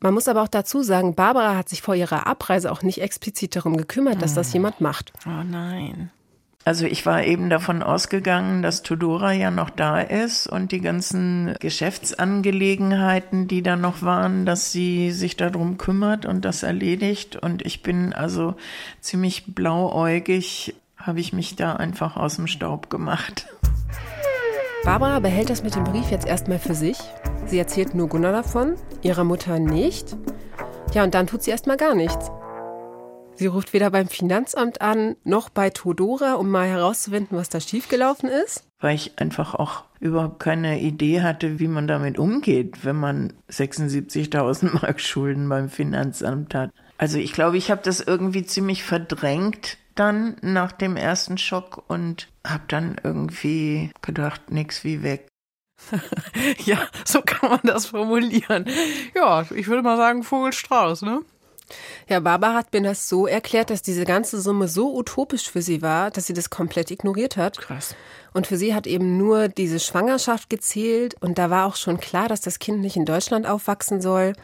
Man 0.00 0.12
muss 0.12 0.28
aber 0.28 0.42
auch 0.42 0.48
dazu 0.48 0.82
sagen, 0.82 1.14
Barbara 1.14 1.56
hat 1.56 1.68
sich 1.68 1.80
vor 1.80 1.94
ihrer 1.94 2.26
Abreise 2.26 2.70
auch 2.70 2.82
nicht 2.82 3.00
explizit 3.00 3.56
darum 3.56 3.76
gekümmert, 3.76 4.20
dass 4.20 4.34
das 4.34 4.48
hm. 4.48 4.54
jemand 4.54 4.80
macht. 4.80 5.12
Oh 5.26 5.42
nein. 5.42 6.10
Also 6.66 6.86
ich 6.86 7.04
war 7.04 7.24
eben 7.24 7.50
davon 7.50 7.82
ausgegangen, 7.82 8.62
dass 8.62 8.82
Tudora 8.82 9.32
ja 9.32 9.50
noch 9.50 9.68
da 9.68 10.00
ist 10.00 10.46
und 10.46 10.72
die 10.72 10.80
ganzen 10.80 11.54
Geschäftsangelegenheiten, 11.60 13.48
die 13.48 13.62
da 13.62 13.76
noch 13.76 14.00
waren, 14.00 14.46
dass 14.46 14.72
sie 14.72 15.10
sich 15.12 15.36
darum 15.36 15.76
kümmert 15.76 16.24
und 16.24 16.46
das 16.46 16.62
erledigt. 16.62 17.36
Und 17.36 17.64
ich 17.66 17.82
bin 17.82 18.14
also 18.14 18.54
ziemlich 19.00 19.54
blauäugig, 19.54 20.74
habe 20.96 21.20
ich 21.20 21.34
mich 21.34 21.54
da 21.54 21.74
einfach 21.74 22.16
aus 22.16 22.36
dem 22.36 22.46
Staub 22.46 22.88
gemacht. 22.88 23.46
Barbara 24.84 25.18
behält 25.18 25.48
das 25.48 25.62
mit 25.62 25.74
dem 25.74 25.84
Brief 25.84 26.10
jetzt 26.10 26.26
erstmal 26.26 26.58
für 26.58 26.74
sich. 26.74 26.98
Sie 27.46 27.58
erzählt 27.58 27.94
nur 27.94 28.06
Gunnar 28.06 28.32
davon, 28.32 28.74
ihrer 29.00 29.24
Mutter 29.24 29.58
nicht. 29.58 30.14
Ja, 30.92 31.04
und 31.04 31.14
dann 31.14 31.26
tut 31.26 31.42
sie 31.42 31.52
erstmal 31.52 31.78
gar 31.78 31.94
nichts. 31.94 32.30
Sie 33.34 33.46
ruft 33.46 33.72
weder 33.72 33.90
beim 33.90 34.08
Finanzamt 34.08 34.82
an, 34.82 35.16
noch 35.24 35.48
bei 35.48 35.70
Todora, 35.70 36.34
um 36.34 36.50
mal 36.50 36.68
herauszufinden, 36.68 37.38
was 37.38 37.48
da 37.48 37.60
schiefgelaufen 37.60 38.28
ist. 38.28 38.64
Weil 38.78 38.94
ich 38.94 39.18
einfach 39.18 39.54
auch 39.54 39.84
überhaupt 40.00 40.38
keine 40.40 40.78
Idee 40.78 41.22
hatte, 41.22 41.58
wie 41.58 41.68
man 41.68 41.88
damit 41.88 42.18
umgeht, 42.18 42.84
wenn 42.84 42.96
man 42.96 43.32
76.000 43.50 44.82
Mark 44.82 45.00
Schulden 45.00 45.48
beim 45.48 45.70
Finanzamt 45.70 46.54
hat. 46.54 46.70
Also 46.98 47.16
ich 47.16 47.32
glaube, 47.32 47.56
ich 47.56 47.70
habe 47.70 47.80
das 47.82 48.00
irgendwie 48.00 48.44
ziemlich 48.44 48.84
verdrängt 48.84 49.78
dann 49.94 50.36
nach 50.40 50.72
dem 50.72 50.96
ersten 50.96 51.38
Schock 51.38 51.84
und 51.88 52.28
habe 52.46 52.64
dann 52.68 52.96
irgendwie 53.02 53.90
gedacht, 54.02 54.50
nix 54.50 54.84
wie 54.84 55.02
weg. 55.02 55.28
ja, 56.64 56.78
so 57.04 57.20
kann 57.22 57.50
man 57.50 57.60
das 57.64 57.86
formulieren. 57.86 58.66
Ja, 59.14 59.44
ich 59.54 59.66
würde 59.66 59.82
mal 59.82 59.96
sagen 59.96 60.22
Vogelstrauß, 60.22 61.02
ne? 61.02 61.20
Ja, 62.08 62.20
Barbara 62.20 62.54
hat 62.54 62.72
mir 62.72 62.82
das 62.82 63.08
so 63.08 63.26
erklärt, 63.26 63.70
dass 63.70 63.80
diese 63.80 64.04
ganze 64.04 64.40
Summe 64.40 64.68
so 64.68 64.94
utopisch 64.94 65.50
für 65.50 65.62
sie 65.62 65.80
war, 65.80 66.10
dass 66.10 66.26
sie 66.26 66.34
das 66.34 66.50
komplett 66.50 66.90
ignoriert 66.90 67.36
hat. 67.36 67.58
Krass. 67.58 67.96
Und 68.34 68.46
für 68.46 68.58
sie 68.58 68.74
hat 68.74 68.86
eben 68.86 69.16
nur 69.16 69.48
diese 69.48 69.80
Schwangerschaft 69.80 70.50
gezählt 70.50 71.14
und 71.20 71.38
da 71.38 71.50
war 71.50 71.66
auch 71.66 71.76
schon 71.76 71.98
klar, 71.98 72.28
dass 72.28 72.42
das 72.42 72.58
Kind 72.58 72.80
nicht 72.80 72.96
in 72.96 73.06
Deutschland 73.06 73.46
aufwachsen 73.46 74.02
soll. 74.02 74.34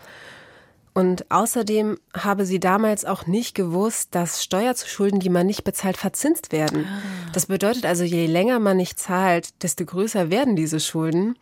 Und 0.93 1.31
außerdem 1.31 1.99
habe 2.15 2.45
sie 2.45 2.59
damals 2.59 3.05
auch 3.05 3.27
nicht 3.27 3.55
gewusst, 3.55 4.15
dass 4.15 4.43
Steuerzuschulden, 4.43 5.21
die 5.21 5.29
man 5.29 5.47
nicht 5.47 5.63
bezahlt, 5.63 5.97
verzinst 5.97 6.51
werden. 6.51 6.87
Ah. 6.87 7.31
Das 7.33 7.47
bedeutet 7.47 7.87
also, 7.87 8.03
je 8.03 8.27
länger 8.27 8.59
man 8.59 8.77
nicht 8.77 8.99
zahlt, 8.99 9.63
desto 9.63 9.85
größer 9.85 10.31
werden 10.31 10.57
diese 10.57 10.81
Schulden. 10.81 11.37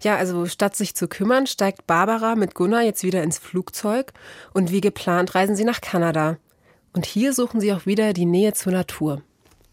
Ja, 0.00 0.16
also 0.16 0.46
statt 0.46 0.74
sich 0.74 0.96
zu 0.96 1.06
kümmern, 1.06 1.46
steigt 1.46 1.86
Barbara 1.86 2.34
mit 2.34 2.54
Gunnar 2.54 2.82
jetzt 2.82 3.04
wieder 3.04 3.22
ins 3.22 3.38
Flugzeug 3.38 4.12
und 4.52 4.72
wie 4.72 4.80
geplant 4.80 5.36
reisen 5.36 5.54
sie 5.54 5.64
nach 5.64 5.80
Kanada. 5.80 6.38
Und 6.92 7.06
hier 7.06 7.32
suchen 7.32 7.60
sie 7.60 7.72
auch 7.72 7.86
wieder 7.86 8.12
die 8.12 8.26
Nähe 8.26 8.52
zur 8.52 8.72
Natur. 8.72 9.22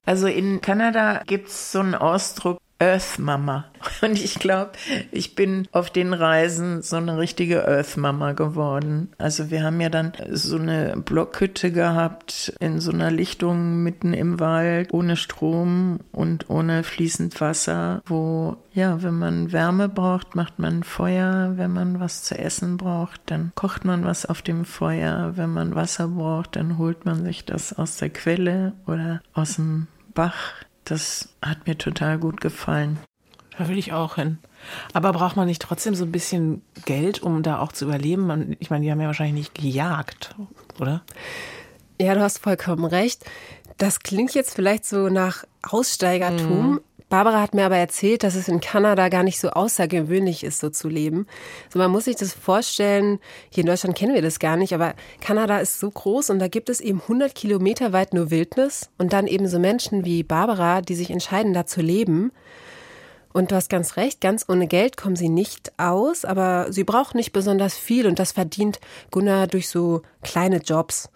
Also 0.06 0.28
in 0.28 0.62
Kanada 0.62 1.24
gibt 1.26 1.50
es 1.50 1.72
so 1.72 1.80
einen 1.80 1.96
Ausdruck, 1.96 2.60
Earth 2.80 3.20
Mama. 3.20 3.66
Und 4.02 4.22
ich 4.22 4.36
glaube, 4.36 4.72
ich 5.12 5.36
bin 5.36 5.68
auf 5.72 5.90
den 5.90 6.14
Reisen 6.14 6.82
so 6.82 6.96
eine 6.96 7.18
richtige 7.18 7.68
Earth 7.68 7.98
Mama 7.98 8.32
geworden. 8.32 9.12
Also 9.18 9.52
wir 9.52 9.64
haben 9.64 9.80
ja 9.82 9.90
dann 9.90 10.14
so 10.32 10.58
eine 10.58 10.96
Blockhütte 10.98 11.72
gehabt 11.72 12.54
in 12.60 12.80
so 12.80 12.92
einer 12.92 13.12
Lichtung 13.12 13.84
mitten 13.84 14.14
im 14.14 14.40
Wald, 14.40 14.94
ohne 14.94 15.16
Strom 15.16 16.00
und 16.12 16.50
ohne 16.50 16.84
fließend 16.84 17.40
Wasser, 17.42 18.02
wo 18.06 18.58
ja, 18.74 19.04
wenn 19.04 19.16
man 19.16 19.52
Wärme 19.52 19.90
braucht, 19.90 20.36
macht 20.36 20.60
man 20.60 20.84
Feuer. 20.84 21.54
Wenn 21.58 21.72
man 21.72 22.00
was 22.00 22.24
zu 22.24 22.38
essen 22.38 22.78
braucht, 22.78 23.20
dann 23.26 23.52
kocht 23.56 23.84
man 23.84 24.06
was 24.06 24.26
auf 24.26 24.42
dem 24.42 24.64
Feuer. 24.64 25.34
Wenn 25.36 25.50
man 25.50 25.76
Wasser 25.76 26.08
braucht, 26.08 26.56
dann 26.56 26.78
holt 26.78 27.04
man 27.06 27.26
sich 27.26 27.44
das 27.44 27.74
aus 27.74 27.98
der 27.98 28.10
Quelle 28.10 28.74
oder 28.88 29.22
aus 29.34 29.56
dem 29.56 29.88
Bach. 30.14 30.54
Das 30.90 31.30
hat 31.44 31.68
mir 31.68 31.78
total 31.78 32.18
gut 32.18 32.42
gefallen. 32.42 32.98
Da 33.56 33.68
will 33.68 33.78
ich 33.78 33.94
auch 33.94 34.16
hin. 34.16 34.40
Aber 34.92 35.12
braucht 35.12 35.36
man 35.36 35.46
nicht 35.46 35.62
trotzdem 35.62 35.94
so 35.94 36.04
ein 36.04 36.12
bisschen 36.12 36.64
Geld, 36.86 37.22
um 37.22 37.44
da 37.44 37.60
auch 37.60 37.72
zu 37.72 37.86
überleben? 37.86 38.56
Ich 38.60 38.72
meine, 38.72 38.84
die 38.84 38.92
haben 38.92 39.00
ja 39.00 39.06
wahrscheinlich 39.06 39.36
nicht 39.36 39.56
gejagt, 39.56 40.36
oder? 40.80 41.04
Ja, 42.02 42.16
du 42.16 42.22
hast 42.22 42.40
vollkommen 42.40 42.86
recht. 42.86 43.24
Das 43.78 44.00
klingt 44.00 44.34
jetzt 44.34 44.56
vielleicht 44.56 44.84
so 44.84 45.10
nach 45.10 45.44
Aussteigertum, 45.62 46.72
mhm. 46.72 46.82
Barbara 47.10 47.42
hat 47.42 47.56
mir 47.56 47.66
aber 47.66 47.78
erzählt, 47.78 48.24
dass 48.24 48.36
es 48.36 48.48
in 48.48 48.62
Kanada 48.62 49.10
gar 49.10 49.24
nicht 49.24 49.40
so 49.40 49.50
außergewöhnlich 49.50 50.44
ist, 50.44 50.60
so 50.60 50.70
zu 50.70 50.88
leben. 50.88 51.26
So, 51.74 51.80
man 51.80 51.90
muss 51.90 52.06
sich 52.06 52.16
das 52.16 52.34
vorstellen, 52.34 53.20
hier 53.50 53.64
in 53.64 53.68
Deutschland 53.68 53.98
kennen 53.98 54.14
wir 54.14 54.22
das 54.22 54.38
gar 54.38 54.58
nicht, 54.58 54.74
aber 54.74 54.94
Kanada 55.20 55.58
ist 55.58 55.80
so 55.80 55.90
groß 55.90 56.30
und 56.30 56.38
da 56.38 56.48
gibt 56.48 56.70
es 56.70 56.80
eben 56.80 57.02
100 57.02 57.34
Kilometer 57.34 57.94
weit 57.94 58.14
nur 58.14 58.30
Wildnis 58.30 58.90
und 59.00 59.12
dann 59.12 59.26
eben 59.26 59.48
so 59.48 59.58
Menschen 59.58 60.06
wie 60.06 60.22
Barbara, 60.22 60.82
die 60.82 60.96
sich 60.96 61.10
entscheiden, 61.10 61.54
da 61.54 61.66
zu 61.66 61.82
leben. 61.82 62.32
Und 63.34 63.52
du 63.52 63.56
hast 63.56 63.70
ganz 63.70 63.98
recht, 63.98 64.22
ganz 64.22 64.46
ohne 64.48 64.68
Geld 64.68 64.98
kommen 64.98 65.16
sie 65.16 65.30
nicht 65.30 65.72
aus, 65.78 66.26
aber 66.26 66.72
sie 66.72 66.84
brauchen 66.84 67.18
nicht 67.18 67.32
besonders 67.32 67.76
viel 67.76 68.06
und 68.06 68.20
das 68.20 68.32
verdient 68.32 68.80
Gunnar 69.12 69.48
durch 69.48 69.70
so 69.70 70.02
kleine 70.24 70.58
Jobs. 70.58 71.10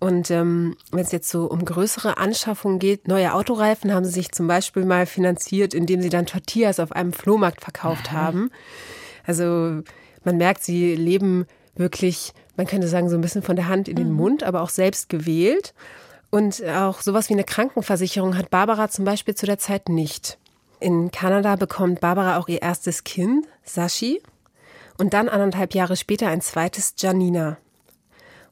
Und 0.00 0.30
ähm, 0.30 0.76
wenn 0.92 1.00
es 1.00 1.10
jetzt 1.10 1.28
so 1.28 1.46
um 1.46 1.64
größere 1.64 2.18
Anschaffungen 2.18 2.78
geht, 2.78 3.08
neue 3.08 3.34
Autoreifen 3.34 3.92
haben 3.92 4.04
sie 4.04 4.12
sich 4.12 4.30
zum 4.30 4.46
Beispiel 4.46 4.84
mal 4.84 5.06
finanziert, 5.06 5.74
indem 5.74 6.00
sie 6.02 6.08
dann 6.08 6.26
Tortillas 6.26 6.78
auf 6.78 6.92
einem 6.92 7.12
Flohmarkt 7.12 7.62
verkauft 7.62 8.12
haben. 8.12 8.50
Also 9.26 9.82
man 10.24 10.36
merkt, 10.36 10.62
sie 10.62 10.94
leben 10.94 11.46
wirklich, 11.74 12.32
man 12.56 12.66
könnte 12.66 12.86
sagen, 12.86 13.08
so 13.08 13.16
ein 13.16 13.20
bisschen 13.20 13.42
von 13.42 13.56
der 13.56 13.68
Hand 13.68 13.88
in 13.88 13.96
den 13.96 14.10
mhm. 14.10 14.16
Mund, 14.16 14.42
aber 14.44 14.62
auch 14.62 14.70
selbst 14.70 15.08
gewählt. 15.08 15.74
Und 16.30 16.64
auch 16.64 17.00
sowas 17.00 17.28
wie 17.28 17.34
eine 17.34 17.44
Krankenversicherung 17.44 18.36
hat 18.36 18.50
Barbara 18.50 18.88
zum 18.88 19.04
Beispiel 19.04 19.34
zu 19.34 19.46
der 19.46 19.58
Zeit 19.58 19.88
nicht. 19.88 20.38
In 20.78 21.10
Kanada 21.10 21.56
bekommt 21.56 22.00
Barbara 22.00 22.38
auch 22.38 22.48
ihr 22.48 22.62
erstes 22.62 23.02
Kind, 23.02 23.46
Sashi, 23.64 24.22
und 24.96 25.14
dann 25.14 25.28
anderthalb 25.28 25.74
Jahre 25.74 25.96
später 25.96 26.28
ein 26.28 26.40
zweites, 26.40 26.94
Janina. 26.98 27.56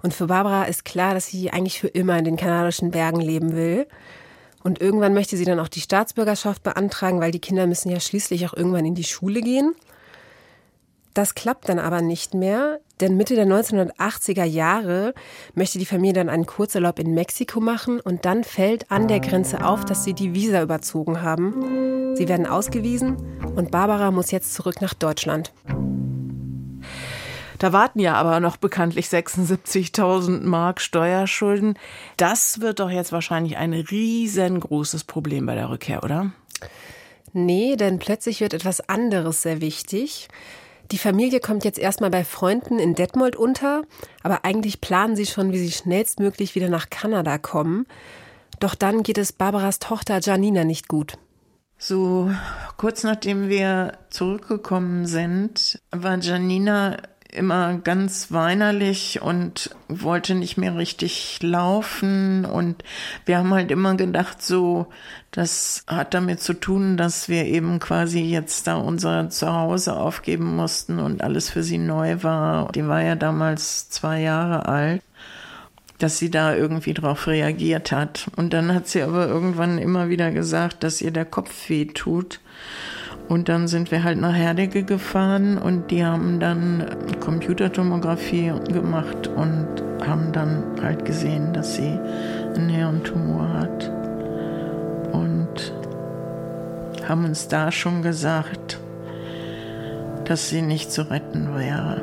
Und 0.07 0.15
für 0.15 0.29
Barbara 0.29 0.63
ist 0.67 0.85
klar, 0.85 1.15
dass 1.15 1.27
sie 1.27 1.51
eigentlich 1.51 1.81
für 1.81 1.89
immer 1.89 2.17
in 2.17 2.25
den 2.25 2.37
kanadischen 2.37 2.93
Bergen 2.93 3.21
leben 3.21 3.57
will. 3.57 3.89
Und 4.63 4.81
irgendwann 4.81 5.15
möchte 5.15 5.37
sie 5.37 5.45
dann 5.45 5.59
auch 5.59 5.67
die 5.67 5.81
Staatsbürgerschaft 5.81 6.63
beantragen, 6.63 7.19
weil 7.19 7.33
die 7.33 7.41
Kinder 7.41 7.67
müssen 7.67 7.91
ja 7.91 7.99
schließlich 7.99 8.47
auch 8.47 8.55
irgendwann 8.55 8.85
in 8.85 8.95
die 8.95 9.03
Schule 9.03 9.41
gehen. 9.41 9.75
Das 11.13 11.35
klappt 11.35 11.69
dann 11.69 11.81
aber 11.81 12.03
nicht 12.03 12.35
mehr, 12.35 12.79
denn 13.01 13.17
Mitte 13.17 13.35
der 13.35 13.49
1980er 13.49 14.45
Jahre 14.45 15.13
möchte 15.55 15.81
die 15.81 15.87
Familie 15.87 16.13
dann 16.13 16.29
einen 16.29 16.47
Kurzurlaub 16.47 17.01
in 17.01 17.13
Mexiko 17.13 17.59
machen 17.59 17.99
und 17.99 18.27
dann 18.27 18.45
fällt 18.45 18.93
an 18.93 19.09
der 19.09 19.19
Grenze 19.19 19.67
auf, 19.67 19.85
dass 19.85 20.05
sie 20.05 20.15
die 20.15 20.35
Visa 20.35 20.63
überzogen 20.63 21.21
haben. 21.21 22.15
Sie 22.15 22.29
werden 22.29 22.47
ausgewiesen 22.47 23.17
und 23.57 23.73
Barbara 23.73 24.13
muss 24.13 24.31
jetzt 24.31 24.55
zurück 24.55 24.81
nach 24.81 24.95
Deutschland. 24.95 25.53
Da 27.59 27.73
warten 27.73 28.01
ja 28.01 28.15
aber 28.15 28.41
noch 28.41 28.57
bekanntlich 28.57 29.07
76.000 29.07 30.43
Mark 30.43 30.81
Steuerschulden. 30.81 31.79
Das 32.17 32.61
wird 32.61 32.81
doch 32.81 32.91
jetzt 32.91 33.13
wahrscheinlich 33.13 33.57
ein 33.57 33.73
riesengroßes 33.73 35.05
Problem 35.05 35.47
bei 35.47 35.55
der 35.55 35.71
Rückkehr, 35.71 36.03
oder? 36.03 36.33
Nee, 37.33 37.77
denn 37.77 37.99
plötzlich 37.99 38.41
wird 38.41 38.55
etwas 38.55 38.89
anderes 38.89 39.43
sehr 39.43 39.61
wichtig. 39.61 40.29
Die 40.93 40.99
Familie 40.99 41.41
kommt 41.41 41.65
jetzt 41.65 41.79
erstmal 41.79 42.11
bei 42.11 42.25
Freunden 42.25 42.79
in 42.79 42.95
Detmold 42.95 43.35
unter, 43.37 43.83
aber 44.23 44.45
eigentlich 44.45 44.81
planen 44.81 45.17
sie 45.17 45.27
schon, 45.27 45.53
wie 45.53 45.59
sie 45.59 45.73
schnellstmöglich 45.73 46.55
wieder 46.55 46.69
nach 46.69 46.91
Kanada 46.91 47.39
kommen. 47.39 47.87
Doch 48.61 48.75
dann 48.75 49.03
geht 49.03 49.19
es 49.19 49.33
Barbaras 49.33 49.81
Tochter 49.81 50.21
Janina 50.21 50.65
nicht 50.65 50.89
gut. 50.89 51.19
So 51.79 52.31
kurz 52.77 53.03
nachdem 53.03 53.49
wir 53.49 53.99
zurückgekommen 54.09 55.07
sind, 55.07 55.83
war 55.91 56.19
Janina 56.19 56.97
immer 57.33 57.79
ganz 57.79 58.33
weinerlich 58.33 59.21
und 59.23 59.75
wollte 59.89 60.35
nicht 60.35 60.57
mehr 60.57 60.77
richtig 60.77 61.39
laufen. 61.43 62.45
Und 62.45 62.83
wir 63.25 63.39
haben 63.39 63.53
halt 63.53 63.71
immer 63.71 63.95
gedacht, 63.97 64.43
so, 64.43 64.87
das 65.31 65.85
hat 65.87 66.15
damit 66.15 66.41
zu 66.41 66.55
tun, 66.55 66.97
dass 66.97 67.29
wir 67.29 67.45
eben 67.45 67.79
quasi 67.79 68.21
jetzt 68.21 68.67
da 68.67 68.77
unser 68.77 69.31
Zuhause 69.31 69.97
aufgeben 69.97 70.57
mussten 70.57 70.99
und 70.99 71.23
alles 71.23 71.51
für 71.51 71.63
sie 71.63 71.79
neu 71.79 72.23
war. 72.23 72.73
Die 72.73 72.87
war 72.87 73.03
ja 73.03 73.15
damals 73.15 73.91
zwei 73.91 74.21
Jahre 74.21 74.67
alt 74.67 75.03
dass 75.99 76.19
sie 76.19 76.31
da 76.31 76.55
irgendwie 76.55 76.95
drauf 76.95 77.27
reagiert 77.27 77.93
hat. 77.93 78.27
Und 78.37 78.53
dann 78.53 78.75
hat 78.75 78.87
sie 78.87 79.03
aber 79.03 79.27
irgendwann 79.27 79.79
immer 79.79 80.09
wieder 80.09 80.31
gesagt, 80.31 80.83
dass 80.85 81.01
ihr 81.01 81.11
der 81.11 81.25
Kopf 81.25 81.69
weh 81.69 81.87
tut. 81.87 82.41
Und 83.29 83.49
dann 83.49 83.67
sind 83.67 83.91
wir 83.91 84.05
halt 84.05 84.21
nach 84.21 84.35
Herdecke 84.35 84.85
gefahren 84.85 85.59
und 85.59 85.91
die 85.91 86.05
haben 86.05 86.39
dann 86.39 86.87
Computertomographie 87.19 88.53
gemacht 88.73 89.29
und 89.29 89.67
haben 90.07 90.31
dann 90.33 90.63
halt 90.81 91.05
gesehen, 91.05 91.53
dass 91.53 91.75
sie 91.75 91.99
einen 92.55 92.69
Hirntumor 92.69 93.53
hat. 93.53 93.91
Und 95.13 95.73
haben 97.09 97.25
uns 97.25 97.49
da 97.49 97.73
schon 97.73 98.03
gesagt, 98.03 98.79
dass 100.25 100.49
sie 100.49 100.63
nicht 100.63 100.93
zu 100.93 101.11
retten 101.11 101.55
wäre. 101.57 102.03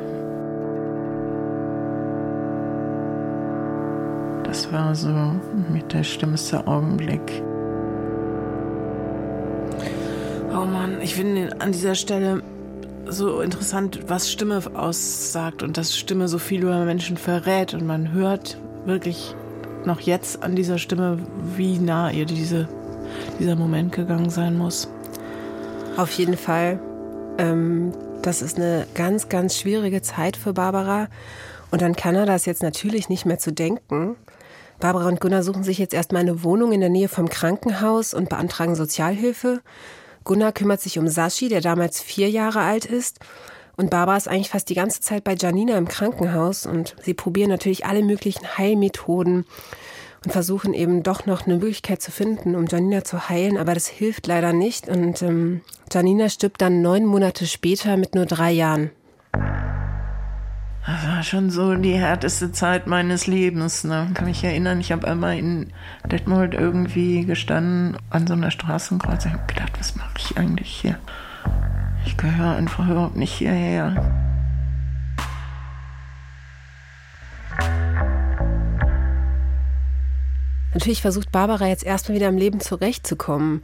Das 4.44 4.72
war 4.72 4.94
so 4.94 5.34
mit 5.72 5.92
der 5.92 6.04
schlimmste 6.04 6.66
Augenblick. 6.66 7.42
Oh 10.54 10.66
Mann, 10.66 11.00
ich 11.00 11.16
finde 11.16 11.60
an 11.60 11.72
dieser 11.72 11.96
Stelle 11.96 12.40
so 13.08 13.40
interessant, 13.40 14.02
was 14.06 14.30
Stimme 14.30 14.62
aussagt 14.74 15.64
und 15.64 15.76
dass 15.76 15.96
Stimme 15.96 16.28
so 16.28 16.38
viel 16.38 16.62
über 16.62 16.84
Menschen 16.84 17.16
verrät 17.16 17.74
und 17.74 17.84
man 17.84 18.12
hört 18.12 18.56
wirklich 18.84 19.34
noch 19.84 19.98
jetzt 19.98 20.44
an 20.44 20.54
dieser 20.54 20.78
Stimme, 20.78 21.18
wie 21.56 21.80
nah 21.80 22.08
ihr 22.12 22.24
diese, 22.24 22.68
dieser 23.40 23.56
Moment 23.56 23.90
gegangen 23.90 24.30
sein 24.30 24.56
muss. 24.56 24.88
Auf 25.96 26.12
jeden 26.12 26.36
Fall. 26.36 26.78
Ähm, 27.38 27.92
das 28.22 28.40
ist 28.40 28.56
eine 28.56 28.86
ganz, 28.94 29.28
ganz 29.28 29.58
schwierige 29.58 30.02
Zeit 30.02 30.36
für 30.36 30.52
Barbara. 30.52 31.08
Und 31.72 31.82
an 31.82 31.96
Kanada 31.96 32.32
ist 32.32 32.46
jetzt 32.46 32.62
natürlich 32.62 33.08
nicht 33.08 33.26
mehr 33.26 33.40
zu 33.40 33.52
denken. 33.52 34.14
Barbara 34.78 35.08
und 35.08 35.20
Gunnar 35.20 35.42
suchen 35.42 35.64
sich 35.64 35.78
jetzt 35.78 35.94
erstmal 35.94 36.22
eine 36.22 36.44
Wohnung 36.44 36.70
in 36.70 36.80
der 36.80 36.90
Nähe 36.90 37.08
vom 37.08 37.28
Krankenhaus 37.28 38.14
und 38.14 38.28
beantragen 38.28 38.76
Sozialhilfe. 38.76 39.60
Gunnar 40.24 40.52
kümmert 40.52 40.80
sich 40.80 40.98
um 40.98 41.08
Sashi, 41.08 41.48
der 41.48 41.60
damals 41.60 42.00
vier 42.00 42.30
Jahre 42.30 42.60
alt 42.60 42.84
ist. 42.84 43.20
Und 43.76 43.90
Barbara 43.90 44.16
ist 44.16 44.28
eigentlich 44.28 44.50
fast 44.50 44.68
die 44.68 44.74
ganze 44.74 45.00
Zeit 45.00 45.24
bei 45.24 45.34
Janina 45.34 45.76
im 45.76 45.88
Krankenhaus 45.88 46.64
und 46.64 46.94
sie 47.02 47.14
probieren 47.14 47.50
natürlich 47.50 47.86
alle 47.86 48.02
möglichen 48.02 48.56
Heilmethoden 48.56 49.46
und 50.24 50.30
versuchen 50.30 50.74
eben 50.74 51.02
doch 51.02 51.26
noch 51.26 51.46
eine 51.46 51.56
Möglichkeit 51.56 52.00
zu 52.00 52.10
finden, 52.10 52.54
um 52.54 52.66
Janina 52.66 53.04
zu 53.04 53.28
heilen, 53.28 53.58
aber 53.58 53.74
das 53.74 53.88
hilft 53.88 54.26
leider 54.26 54.52
nicht. 54.52 54.88
Und 54.88 55.22
ähm, 55.22 55.60
Janina 55.92 56.28
stirbt 56.28 56.60
dann 56.60 56.82
neun 56.82 57.04
Monate 57.04 57.46
später 57.46 57.96
mit 57.96 58.14
nur 58.14 58.26
drei 58.26 58.52
Jahren. 58.52 58.90
Das 60.86 61.06
war 61.06 61.22
schon 61.22 61.48
so 61.48 61.74
die 61.76 61.94
härteste 61.94 62.52
Zeit 62.52 62.86
meines 62.86 63.26
Lebens. 63.26 63.84
Ne? 63.84 64.10
Kann 64.12 64.26
mich 64.26 64.44
erinnern, 64.44 64.80
ich 64.80 64.92
habe 64.92 65.08
einmal 65.08 65.38
in 65.38 65.72
Detmold 66.04 66.52
irgendwie 66.52 67.24
gestanden 67.24 67.96
an 68.10 68.26
so 68.26 68.34
einer 68.34 68.50
Straßenkreuz. 68.50 69.24
Ich 69.24 69.32
habe 69.32 69.46
gedacht, 69.46 69.72
was 69.78 69.96
mache 69.96 70.12
ich 70.18 70.36
eigentlich 70.36 70.68
hier? 70.68 70.98
Ich 72.04 72.18
gehöre 72.18 72.56
einfach 72.56 72.86
überhaupt 72.86 73.16
nicht 73.16 73.32
hierher. 73.32 74.12
Natürlich 80.74 81.00
versucht 81.00 81.32
Barbara 81.32 81.68
jetzt 81.68 81.84
erstmal 81.84 82.16
wieder 82.16 82.28
im 82.28 82.36
Leben 82.36 82.60
zurechtzukommen. 82.60 83.62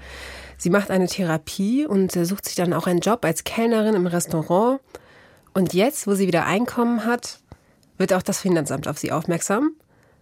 Sie 0.57 0.71
macht 0.71 0.91
eine 0.91 1.07
Therapie 1.07 1.85
und 1.85 2.13
sucht 2.13 2.47
sich 2.47 2.55
dann 2.55 2.73
auch 2.73 2.87
einen 2.87 3.01
Job 3.01 3.27
als 3.27 3.45
Kellnerin 3.45 3.95
im 3.95 4.07
Restaurant. 4.07 4.81
Und 5.55 5.75
jetzt, 5.75 6.07
wo 6.07 6.15
sie 6.15 6.27
wieder 6.27 6.47
Einkommen 6.47 7.05
hat, 7.05 7.41
wird 7.99 8.13
auch 8.15 8.23
das 8.23 8.41
Finanzamt 8.41 8.89
auf 8.89 8.99
sie 8.99 9.13
aufmerksam. 9.13 9.73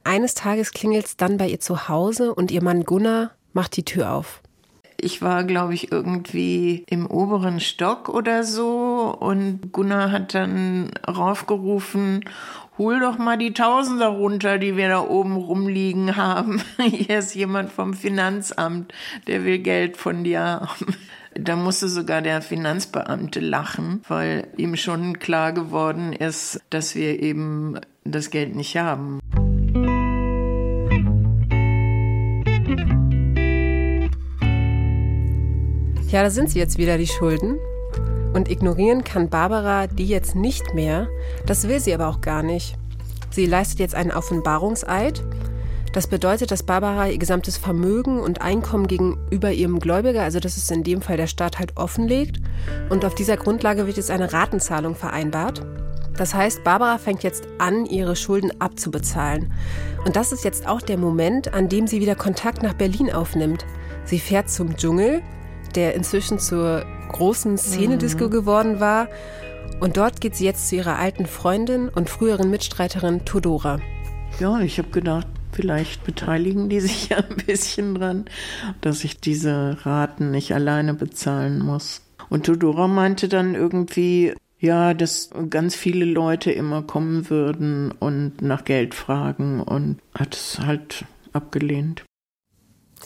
Eines 0.04 0.34
Tages 0.34 0.72
klingelt 0.72 1.06
es 1.06 1.16
dann 1.16 1.36
bei 1.36 1.48
ihr 1.48 1.60
zu 1.60 1.88
Hause 1.88 2.34
und 2.34 2.50
ihr 2.50 2.62
Mann 2.62 2.84
Gunnar 2.84 3.32
macht 3.52 3.76
die 3.76 3.84
Tür 3.84 4.12
auf. 4.12 4.40
Ich 5.00 5.22
war, 5.22 5.44
glaube 5.44 5.74
ich, 5.74 5.92
irgendwie 5.92 6.84
im 6.88 7.06
oberen 7.06 7.60
Stock 7.60 8.08
oder 8.08 8.42
so 8.42 9.16
und 9.20 9.72
Gunnar 9.72 10.10
hat 10.10 10.34
dann 10.34 10.90
raufgerufen, 11.06 12.24
hol 12.78 12.98
doch 12.98 13.16
mal 13.16 13.38
die 13.38 13.54
Tausender 13.54 14.08
runter, 14.08 14.58
die 14.58 14.76
wir 14.76 14.88
da 14.88 15.00
oben 15.00 15.36
rumliegen 15.36 16.16
haben. 16.16 16.62
Hier 16.80 17.20
ist 17.20 17.34
jemand 17.34 17.70
vom 17.70 17.94
Finanzamt, 17.94 18.92
der 19.28 19.44
will 19.44 19.58
Geld 19.58 19.96
von 19.96 20.24
dir 20.24 20.40
haben. 20.40 20.96
Da 21.34 21.56
musste 21.56 21.88
sogar 21.88 22.22
der 22.22 22.42
Finanzbeamte 22.42 23.40
lachen, 23.40 24.02
weil 24.08 24.48
ihm 24.56 24.76
schon 24.76 25.18
klar 25.18 25.52
geworden 25.52 26.12
ist, 26.12 26.60
dass 26.70 26.94
wir 26.94 27.22
eben 27.22 27.78
das 28.04 28.30
Geld 28.30 28.56
nicht 28.56 28.76
haben. 28.76 29.20
Ja, 36.08 36.22
da 36.22 36.30
sind 36.30 36.48
sie 36.50 36.58
jetzt 36.58 36.78
wieder, 36.78 36.96
die 36.96 37.06
Schulden. 37.06 37.58
Und 38.32 38.50
ignorieren 38.50 39.04
kann 39.04 39.28
Barbara 39.28 39.86
die 39.86 40.06
jetzt 40.06 40.34
nicht 40.34 40.74
mehr. 40.74 41.08
Das 41.44 41.68
will 41.68 41.80
sie 41.80 41.92
aber 41.94 42.08
auch 42.08 42.20
gar 42.20 42.42
nicht. 42.42 42.76
Sie 43.30 43.46
leistet 43.46 43.78
jetzt 43.78 43.94
einen 43.94 44.10
Offenbarungseid 44.10 45.22
das 45.98 46.06
bedeutet, 46.06 46.52
dass 46.52 46.62
Barbara 46.62 47.08
ihr 47.08 47.18
gesamtes 47.18 47.56
Vermögen 47.56 48.20
und 48.20 48.40
Einkommen 48.40 48.86
gegenüber 48.86 49.50
ihrem 49.50 49.80
Gläubiger, 49.80 50.22
also 50.22 50.38
das 50.38 50.56
ist 50.56 50.70
in 50.70 50.84
dem 50.84 51.02
Fall 51.02 51.16
der 51.16 51.26
Staat, 51.26 51.58
halt 51.58 51.76
offenlegt. 51.76 52.36
Und 52.88 53.04
auf 53.04 53.16
dieser 53.16 53.36
Grundlage 53.36 53.88
wird 53.88 53.96
jetzt 53.96 54.12
eine 54.12 54.32
Ratenzahlung 54.32 54.94
vereinbart. 54.94 55.66
Das 56.16 56.34
heißt, 56.34 56.62
Barbara 56.62 56.98
fängt 56.98 57.24
jetzt 57.24 57.48
an, 57.58 57.84
ihre 57.84 58.14
Schulden 58.14 58.52
abzubezahlen. 58.60 59.52
Und 60.04 60.14
das 60.14 60.30
ist 60.30 60.44
jetzt 60.44 60.68
auch 60.68 60.82
der 60.82 60.98
Moment, 60.98 61.52
an 61.52 61.68
dem 61.68 61.88
sie 61.88 62.00
wieder 62.00 62.14
Kontakt 62.14 62.62
nach 62.62 62.74
Berlin 62.74 63.12
aufnimmt. 63.12 63.66
Sie 64.04 64.20
fährt 64.20 64.50
zum 64.50 64.76
Dschungel, 64.76 65.20
der 65.74 65.96
inzwischen 65.96 66.38
zur 66.38 66.86
großen 67.10 67.58
Szenedisco 67.58 68.26
mhm. 68.26 68.30
geworden 68.30 68.78
war. 68.78 69.08
Und 69.80 69.96
dort 69.96 70.20
geht 70.20 70.36
sie 70.36 70.44
jetzt 70.44 70.68
zu 70.68 70.76
ihrer 70.76 70.96
alten 70.96 71.26
Freundin 71.26 71.88
und 71.88 72.08
früheren 72.08 72.52
Mitstreiterin 72.52 73.24
Todora. 73.24 73.80
Ja, 74.38 74.60
ich 74.60 74.78
habe 74.78 74.90
gedacht, 74.90 75.26
Vielleicht 75.58 76.04
beteiligen 76.04 76.68
die 76.68 76.78
sich 76.78 77.08
ja 77.08 77.16
ein 77.16 77.36
bisschen 77.44 77.96
dran, 77.96 78.26
dass 78.80 79.02
ich 79.02 79.18
diese 79.18 79.76
Raten 79.84 80.30
nicht 80.30 80.54
alleine 80.54 80.94
bezahlen 80.94 81.58
muss. 81.58 82.02
Und 82.28 82.46
Tudora 82.46 82.86
meinte 82.86 83.26
dann 83.26 83.56
irgendwie, 83.56 84.34
ja, 84.60 84.94
dass 84.94 85.30
ganz 85.50 85.74
viele 85.74 86.04
Leute 86.04 86.52
immer 86.52 86.82
kommen 86.82 87.28
würden 87.28 87.90
und 87.90 88.40
nach 88.40 88.64
Geld 88.64 88.94
fragen 88.94 89.60
und 89.60 89.98
hat 90.14 90.36
es 90.36 90.60
halt 90.60 91.06
abgelehnt. 91.32 92.04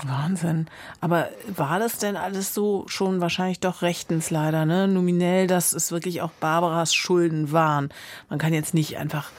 Wahnsinn. 0.04 0.66
Aber 1.00 1.30
war 1.56 1.78
das 1.78 1.96
denn 1.96 2.18
alles 2.18 2.52
so 2.52 2.84
schon 2.86 3.22
wahrscheinlich 3.22 3.60
doch 3.60 3.80
rechtens 3.80 4.30
leider, 4.30 4.66
ne? 4.66 4.88
Nominell, 4.88 5.46
dass 5.46 5.72
es 5.72 5.90
wirklich 5.90 6.20
auch 6.20 6.32
Barbaras 6.32 6.94
Schulden 6.94 7.50
waren. 7.50 7.88
Man 8.28 8.38
kann 8.38 8.52
jetzt 8.52 8.74
nicht 8.74 8.98
einfach 8.98 9.30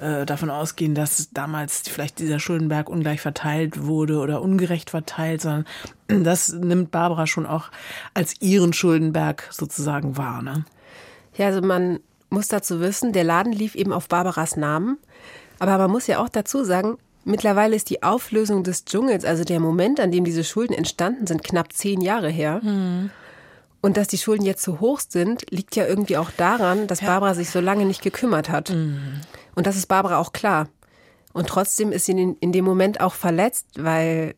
äh, 0.00 0.26
davon 0.26 0.50
ausgehen, 0.50 0.94
dass 0.94 1.30
damals 1.32 1.82
vielleicht 1.88 2.18
dieser 2.18 2.38
Schuldenberg 2.38 2.88
ungleich 2.88 3.20
verteilt 3.20 3.84
wurde 3.84 4.18
oder 4.18 4.42
ungerecht 4.42 4.90
verteilt, 4.90 5.42
sondern 5.42 5.64
das 6.08 6.52
nimmt 6.52 6.90
Barbara 6.90 7.26
schon 7.26 7.46
auch 7.46 7.70
als 8.14 8.40
ihren 8.40 8.72
Schuldenberg 8.72 9.48
sozusagen 9.50 10.16
wahr. 10.16 10.42
Ne? 10.42 10.64
Ja, 11.36 11.46
also 11.46 11.60
man 11.60 12.00
muss 12.30 12.48
dazu 12.48 12.80
wissen, 12.80 13.12
der 13.12 13.24
Laden 13.24 13.52
lief 13.52 13.74
eben 13.74 13.92
auf 13.92 14.08
Barbaras 14.08 14.56
Namen. 14.56 14.98
Aber 15.58 15.78
man 15.78 15.90
muss 15.90 16.06
ja 16.06 16.22
auch 16.22 16.28
dazu 16.28 16.64
sagen, 16.64 16.98
mittlerweile 17.24 17.74
ist 17.74 17.90
die 17.90 18.02
Auflösung 18.02 18.62
des 18.62 18.84
Dschungels, 18.84 19.24
also 19.24 19.44
der 19.44 19.60
Moment, 19.60 20.00
an 20.00 20.12
dem 20.12 20.24
diese 20.24 20.44
Schulden 20.44 20.74
entstanden 20.74 21.26
sind, 21.26 21.42
knapp 21.42 21.72
zehn 21.72 22.00
Jahre 22.00 22.28
her. 22.28 22.60
Mhm. 22.62 23.10
Und 23.80 23.96
dass 23.96 24.08
die 24.08 24.18
Schulden 24.18 24.44
jetzt 24.44 24.62
so 24.62 24.80
hoch 24.80 25.00
sind, 25.06 25.50
liegt 25.50 25.76
ja 25.76 25.86
irgendwie 25.86 26.16
auch 26.16 26.30
daran, 26.32 26.88
dass 26.88 27.00
Barbara 27.00 27.34
sich 27.34 27.50
so 27.50 27.60
lange 27.60 27.84
nicht 27.84 28.02
gekümmert 28.02 28.48
hat. 28.48 28.70
Mhm. 28.70 29.20
Und 29.58 29.66
das 29.66 29.74
ist 29.74 29.86
Barbara 29.86 30.18
auch 30.18 30.32
klar. 30.32 30.68
Und 31.32 31.48
trotzdem 31.48 31.90
ist 31.90 32.04
sie 32.04 32.12
in, 32.12 32.36
in 32.36 32.52
dem 32.52 32.64
Moment 32.64 33.00
auch 33.00 33.14
verletzt, 33.14 33.66
weil 33.76 34.36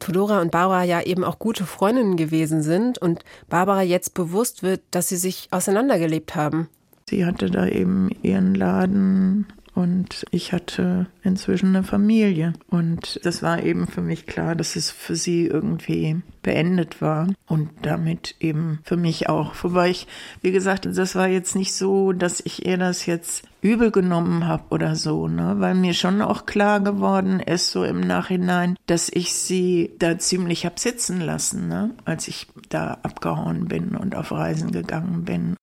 Tudora 0.00 0.40
und 0.40 0.50
Barbara 0.50 0.82
ja 0.82 1.02
eben 1.02 1.22
auch 1.22 1.38
gute 1.38 1.64
Freundinnen 1.64 2.16
gewesen 2.16 2.64
sind 2.64 2.98
und 2.98 3.24
Barbara 3.48 3.82
jetzt 3.82 4.14
bewusst 4.14 4.64
wird, 4.64 4.82
dass 4.90 5.08
sie 5.08 5.18
sich 5.18 5.46
auseinandergelebt 5.52 6.34
haben. 6.34 6.68
Sie 7.08 7.24
hatte 7.24 7.48
da 7.48 7.68
eben 7.68 8.10
ihren 8.22 8.56
Laden 8.56 9.46
und 9.76 10.24
ich 10.30 10.54
hatte 10.54 11.06
inzwischen 11.22 11.76
eine 11.76 11.84
Familie. 11.84 12.54
Und 12.70 13.20
das 13.24 13.42
war 13.42 13.62
eben 13.62 13.86
für 13.86 14.00
mich 14.00 14.24
klar, 14.24 14.56
dass 14.56 14.74
es 14.74 14.90
für 14.90 15.16
sie 15.16 15.46
irgendwie 15.46 16.22
beendet 16.42 17.02
war 17.02 17.28
und 17.46 17.68
damit 17.82 18.36
eben 18.40 18.78
für 18.84 18.96
mich 18.96 19.28
auch. 19.28 19.52
Wobei 19.62 19.90
ich, 19.90 20.06
wie 20.40 20.50
gesagt, 20.50 20.86
das 20.86 21.14
war 21.14 21.28
jetzt 21.28 21.54
nicht 21.56 21.74
so, 21.74 22.12
dass 22.12 22.40
ich 22.40 22.64
ihr 22.64 22.78
das 22.78 23.04
jetzt 23.04 23.44
übel 23.60 23.90
genommen 23.90 24.46
habe 24.46 24.64
oder 24.70 24.96
so, 24.96 25.28
ne? 25.28 25.56
Weil 25.58 25.74
mir 25.74 25.92
schon 25.92 26.22
auch 26.22 26.46
klar 26.46 26.80
geworden 26.80 27.40
ist, 27.40 27.70
so 27.70 27.84
im 27.84 28.00
Nachhinein, 28.00 28.76
dass 28.86 29.10
ich 29.12 29.34
sie 29.34 29.90
da 29.98 30.18
ziemlich 30.18 30.64
hab 30.64 30.78
sitzen 30.78 31.20
lassen, 31.20 31.68
ne? 31.68 31.90
Als 32.06 32.28
ich 32.28 32.46
da 32.70 32.96
abgehauen 33.02 33.66
bin 33.66 33.94
und 33.94 34.16
auf 34.16 34.32
Reisen 34.32 34.72
gegangen 34.72 35.24
bin. 35.26 35.56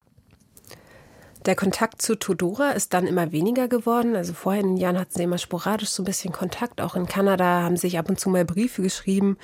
Der 1.45 1.55
Kontakt 1.55 2.01
zu 2.01 2.15
Todora 2.15 2.71
ist 2.71 2.93
dann 2.93 3.05
immer 3.05 3.33
weniger 3.33 3.67
geworden. 3.67 4.15
Also 4.15 4.33
vorher 4.33 4.61
in 4.61 4.69
den 4.69 4.77
Jahren 4.77 4.97
hatten 4.97 5.13
sie 5.13 5.23
immer 5.23 5.37
sporadisch 5.37 5.89
so 5.89 6.03
ein 6.03 6.05
bisschen 6.05 6.31
Kontakt. 6.31 6.79
Auch 6.79 6.95
in 6.95 7.05
Kanada 7.05 7.63
haben 7.63 7.75
sich 7.75 7.99
ab 7.99 8.07
und 8.09 8.19
zu 8.19 8.29
mal 8.29 8.45
Briefe 8.45 8.81
geschrieben. 8.81 9.37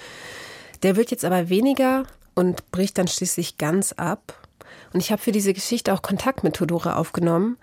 Der 0.82 0.96
wird 0.96 1.12
jetzt 1.12 1.26
aber 1.26 1.50
weniger 1.50 2.04
und 2.36 2.72
bricht 2.72 2.98
dann 2.98 3.10
schließlich 3.10 3.58
ganz 3.58 3.92
ab. 3.92 4.48
Und 4.94 5.02
ich 5.02 5.12
habe 5.12 5.22
für 5.22 5.34
diese 5.34 5.54
Geschichte 5.54 5.94
auch 5.94 6.02
Kontakt 6.02 6.44
mit 6.44 6.56
Todora 6.56 6.96
aufgenommen 6.96 7.58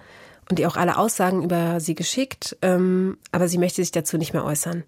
und 0.51 0.59
ihr 0.59 0.69
auch 0.69 0.77
alle 0.77 0.99
Aussagen 0.99 1.43
über 1.43 1.81
sie 1.81 1.95
geschickt, 1.95 2.57
ähm, 2.61 3.17
aber 3.33 3.49
sie 3.49 3.59
möchte 3.59 3.83
sich 3.83 3.91
dazu 3.91 4.19
nicht 4.19 4.35
mehr 4.35 4.45
äußern. 4.45 4.85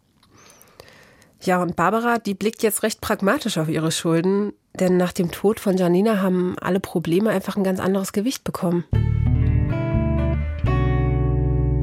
Ja, 1.40 1.62
und 1.62 1.74
Barbara, 1.74 2.18
die 2.18 2.34
blickt 2.34 2.62
jetzt 2.62 2.82
recht 2.82 3.00
pragmatisch 3.00 3.58
auf 3.58 3.68
ihre 3.68 3.92
Schulden, 3.92 4.52
denn 4.74 4.96
nach 4.96 5.12
dem 5.12 5.30
Tod 5.30 5.58
von 5.58 5.76
Janina 5.76 6.20
haben 6.20 6.56
alle 6.60 6.80
Probleme 6.80 7.30
einfach 7.30 7.56
ein 7.56 7.64
ganz 7.64 7.80
anderes 7.80 8.12
Gewicht 8.12 8.44
bekommen. 8.44 8.84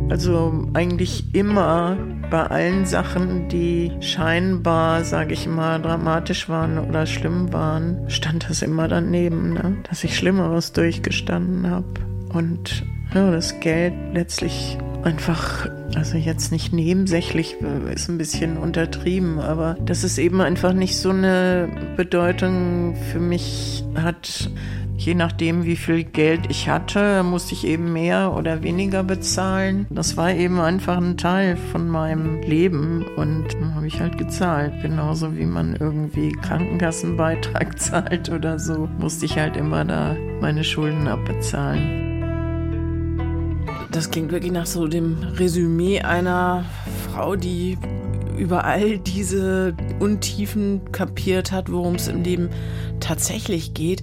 Also 0.10 0.68
eigentlich 0.74 1.34
immer 1.34 1.98
bei 2.30 2.44
allen 2.44 2.86
Sachen, 2.86 3.50
die 3.50 3.92
scheinbar, 4.02 5.04
sage 5.04 5.34
ich 5.34 5.48
mal, 5.48 5.82
dramatisch 5.82 6.48
waren 6.48 6.78
oder 6.78 7.06
schlimm 7.06 7.52
waren, 7.52 8.10
stand 8.10 8.50
das 8.50 8.62
immer 8.62 8.88
daneben, 8.88 9.54
ne? 9.54 9.78
dass 9.90 10.04
ich 10.04 10.16
Schlimmeres 10.16 10.74
durchgestanden 10.74 11.70
habe. 11.70 11.88
Und 12.34 12.86
ja, 13.14 13.32
das 13.32 13.60
Geld 13.60 13.94
letztlich 14.14 14.78
einfach, 15.04 15.70
also 15.96 16.18
jetzt 16.18 16.52
nicht 16.52 16.74
nebensächlich, 16.74 17.56
ist 17.94 18.10
ein 18.10 18.18
bisschen 18.18 18.58
untertrieben, 18.58 19.40
aber 19.40 19.76
dass 19.86 20.04
es 20.04 20.18
eben 20.18 20.42
einfach 20.42 20.74
nicht 20.74 20.98
so 20.98 21.12
eine 21.12 21.70
Bedeutung 21.96 22.96
für 23.12 23.20
mich 23.20 23.84
hat, 23.96 24.50
Je 24.98 25.14
nachdem, 25.14 25.66
wie 25.66 25.76
viel 25.76 26.04
Geld 26.04 26.42
ich 26.50 26.70
hatte, 26.70 27.22
musste 27.24 27.54
ich 27.54 27.68
eben 27.68 27.92
mehr 27.94 28.34
oder 28.34 28.64
weniger 28.64 29.04
bezahlen. 29.04 29.86
Das 29.90 30.18
war 30.18 30.32
eben 30.32 30.60
einfach 30.60 30.98
ein 30.98 31.18
Teil 31.18 31.58
von 31.58 31.88
meinem 31.90 32.42
Leben 32.42 33.06
und 33.18 33.46
habe 33.76 33.88
ich 33.88 34.00
halt 34.00 34.18
gezahlt. 34.18 34.74
Genauso 34.82 35.38
wie 35.38 35.46
man 35.46 35.76
irgendwie 35.76 36.32
Krankenkassenbeitrag 36.32 37.80
zahlt 37.86 38.30
oder 38.30 38.58
so, 38.58 38.90
musste 38.98 39.26
ich 39.26 39.38
halt 39.38 39.58
immer 39.58 39.86
da 39.86 40.16
meine 40.42 40.64
Schulden 40.64 41.08
abbezahlen. 41.08 42.06
Das 43.92 44.10
klingt 44.10 44.32
wirklich 44.32 44.52
nach 44.52 44.66
so 44.66 44.88
dem 44.88 45.18
Resümee 45.38 46.02
einer 46.02 46.66
Frau, 47.12 47.36
die 47.36 47.78
über 48.38 48.66
all 48.66 49.00
diese 49.00 49.76
Untiefen 50.00 50.92
kapiert 50.92 51.52
hat, 51.52 51.72
worum 51.72 51.96
es 51.96 52.08
im 52.08 52.24
Leben 52.24 52.50
tatsächlich 53.00 53.74
geht. 53.74 54.02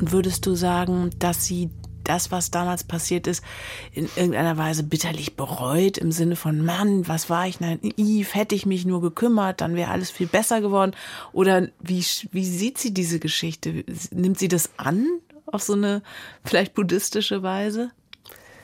Und 0.00 0.12
würdest 0.12 0.46
du 0.46 0.54
sagen, 0.54 1.10
dass 1.18 1.44
sie 1.44 1.70
das, 2.08 2.30
was 2.30 2.50
damals 2.50 2.84
passiert 2.84 3.26
ist, 3.26 3.44
in 3.92 4.08
irgendeiner 4.16 4.56
Weise 4.56 4.82
bitterlich 4.82 5.36
bereut, 5.36 5.98
im 5.98 6.10
Sinne 6.10 6.36
von, 6.36 6.64
Mann, 6.64 7.06
was 7.06 7.28
war 7.28 7.46
ich 7.46 7.60
naiv, 7.60 8.34
hätte 8.34 8.54
ich 8.54 8.66
mich 8.66 8.86
nur 8.86 9.00
gekümmert, 9.00 9.60
dann 9.60 9.76
wäre 9.76 9.90
alles 9.90 10.10
viel 10.10 10.26
besser 10.26 10.60
geworden? 10.60 10.92
Oder 11.32 11.68
wie, 11.80 12.04
wie 12.32 12.44
sieht 12.44 12.78
sie 12.78 12.94
diese 12.94 13.18
Geschichte? 13.18 13.84
Nimmt 14.10 14.38
sie 14.38 14.48
das 14.48 14.70
an 14.78 15.06
auf 15.46 15.62
so 15.62 15.74
eine 15.74 16.02
vielleicht 16.44 16.74
buddhistische 16.74 17.42
Weise? 17.42 17.90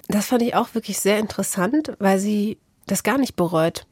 Das 0.09 0.27
fand 0.27 0.43
ich 0.43 0.55
auch 0.55 0.75
wirklich 0.75 0.99
sehr 0.99 1.19
interessant, 1.19 1.93
weil 1.99 2.19
sie 2.19 2.59
das 2.87 3.03
gar 3.03 3.19
nicht 3.19 3.37
bereut. 3.37 3.87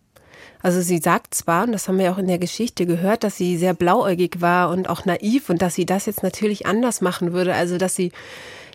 Also 0.63 0.81
sie 0.81 0.99
sagt 0.99 1.35
zwar, 1.35 1.65
und 1.65 1.73
das 1.73 1.89
haben 1.89 1.99
wir 1.99 2.13
auch 2.13 2.19
in 2.19 2.29
der 2.29 2.39
Geschichte 2.39 2.87
gehört, 2.87 3.25
dass 3.25 3.37
sie 3.37 3.57
sehr 3.57 3.75
blauäugig 3.75 4.41
war 4.41 4.71
und 4.71 4.89
auch 4.89 5.05
naiv 5.05 5.51
und 5.51 5.61
dass 5.61 5.75
sie 5.75 5.87
das 5.87 6.07
jetzt 6.07 6.23
natürlich 6.23 6.67
anders 6.67 7.01
machen 7.01 7.33
würde. 7.33 7.55
Also 7.55 7.79
dass 7.79 7.95
sie 7.95 8.13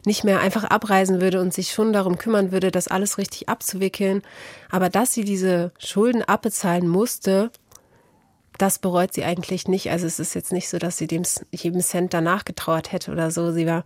nicht 0.05 0.23
mehr 0.23 0.39
einfach 0.39 0.63
abreisen 0.63 1.21
würde 1.21 1.41
und 1.41 1.53
sich 1.53 1.71
schon 1.71 1.93
darum 1.93 2.17
kümmern 2.17 2.51
würde, 2.51 2.71
das 2.71 2.87
alles 2.87 3.17
richtig 3.17 3.49
abzuwickeln. 3.49 4.21
Aber 4.69 4.89
dass 4.89 5.13
sie 5.13 5.23
diese 5.23 5.71
Schulden 5.79 6.23
abbezahlen 6.23 6.87
musste, 6.87 7.51
das 8.57 8.79
bereut 8.79 9.13
sie 9.13 9.23
eigentlich 9.23 9.67
nicht. 9.67 9.91
Also 9.91 10.07
es 10.07 10.19
ist 10.19 10.33
jetzt 10.33 10.51
nicht 10.51 10.69
so, 10.69 10.79
dass 10.79 10.97
sie 10.97 11.07
dem 11.07 11.23
jedem 11.51 11.81
Cent 11.81 12.13
danach 12.13 12.45
getrauert 12.45 12.91
hätte 12.91 13.11
oder 13.11 13.31
so. 13.31 13.51
Sie 13.51 13.67
war, 13.67 13.83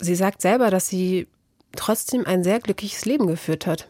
sie 0.00 0.14
sagt 0.14 0.42
selber, 0.42 0.70
dass 0.70 0.88
sie 0.88 1.28
trotzdem 1.76 2.26
ein 2.26 2.42
sehr 2.42 2.58
glückliches 2.58 3.04
Leben 3.04 3.26
geführt 3.26 3.66
hat. 3.66 3.88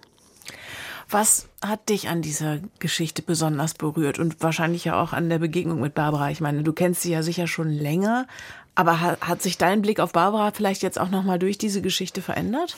Was 1.11 1.49
hat 1.61 1.89
dich 1.89 2.09
an 2.09 2.23
dieser 2.23 2.61
Geschichte 2.79 3.23
besonders 3.23 3.75
berührt 3.75 4.21
und 4.21 4.41
wahrscheinlich 4.43 4.85
ja 4.85 5.03
auch 5.03 5.13
an 5.13 5.29
der 5.29 5.41
Begegnung 5.41 5.81
mit 5.81 5.93
Barbara? 5.93 6.31
Ich 6.31 6.41
meine, 6.41 6.63
du 6.63 6.73
kennst 6.73 7.03
sie 7.03 7.11
ja 7.11 7.25
sicher 7.25 7.49
schon 7.49 7.69
länger, 7.69 8.29
aber 8.77 9.01
hat, 9.01 9.21
hat 9.21 9.43
sich 9.43 9.59
dein 9.59 9.83
Blick 9.83 9.99
auf 9.99 10.13
Barbara 10.13 10.53
vielleicht 10.53 10.83
jetzt 10.85 11.01
auch 11.01 11.11
noch 11.11 11.25
mal 11.25 11.41
durch 11.41 11.59
diese 11.59 11.83
Geschichte 11.83 12.23
verändert? 12.23 12.77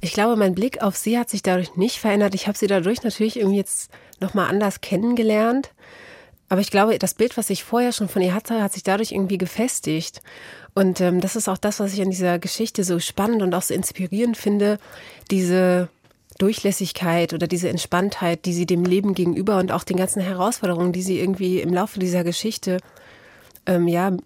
Ich 0.00 0.12
glaube, 0.12 0.36
mein 0.36 0.54
Blick 0.54 0.82
auf 0.82 0.96
sie 0.96 1.18
hat 1.18 1.28
sich 1.28 1.42
dadurch 1.42 1.74
nicht 1.74 1.98
verändert. 1.98 2.34
Ich 2.34 2.46
habe 2.46 2.56
sie 2.56 2.68
dadurch 2.68 3.02
natürlich 3.02 3.36
irgendwie 3.38 3.58
jetzt 3.58 3.90
noch 4.20 4.34
mal 4.34 4.46
anders 4.46 4.80
kennengelernt. 4.80 5.72
Aber 6.48 6.60
ich 6.60 6.70
glaube, 6.70 6.96
das 6.98 7.14
Bild, 7.14 7.36
was 7.36 7.50
ich 7.50 7.64
vorher 7.64 7.92
schon 7.92 8.08
von 8.08 8.22
ihr 8.22 8.34
hatte, 8.34 8.62
hat 8.62 8.72
sich 8.72 8.82
dadurch 8.82 9.12
irgendwie 9.12 9.38
gefestigt. 9.38 10.22
Und 10.74 11.00
ähm, 11.00 11.20
das 11.20 11.36
ist 11.36 11.48
auch 11.48 11.58
das, 11.58 11.80
was 11.80 11.92
ich 11.92 12.02
an 12.02 12.10
dieser 12.10 12.38
Geschichte 12.38 12.84
so 12.84 12.98
spannend 13.00 13.42
und 13.42 13.54
auch 13.54 13.62
so 13.62 13.74
inspirierend 13.74 14.36
finde. 14.36 14.78
Diese 15.30 15.88
Durchlässigkeit 16.40 17.32
oder 17.34 17.46
diese 17.46 17.68
Entspanntheit, 17.68 18.44
die 18.44 18.52
sie 18.52 18.66
dem 18.66 18.84
Leben 18.84 19.14
gegenüber 19.14 19.58
und 19.58 19.72
auch 19.72 19.84
den 19.84 19.96
ganzen 19.96 20.22
Herausforderungen, 20.22 20.92
die 20.92 21.02
sie 21.02 21.18
irgendwie 21.18 21.60
im 21.60 21.72
Laufe 21.72 22.00
dieser 22.00 22.24
Geschichte 22.24 22.78
ähm, 23.66 23.86
ja 23.88 24.16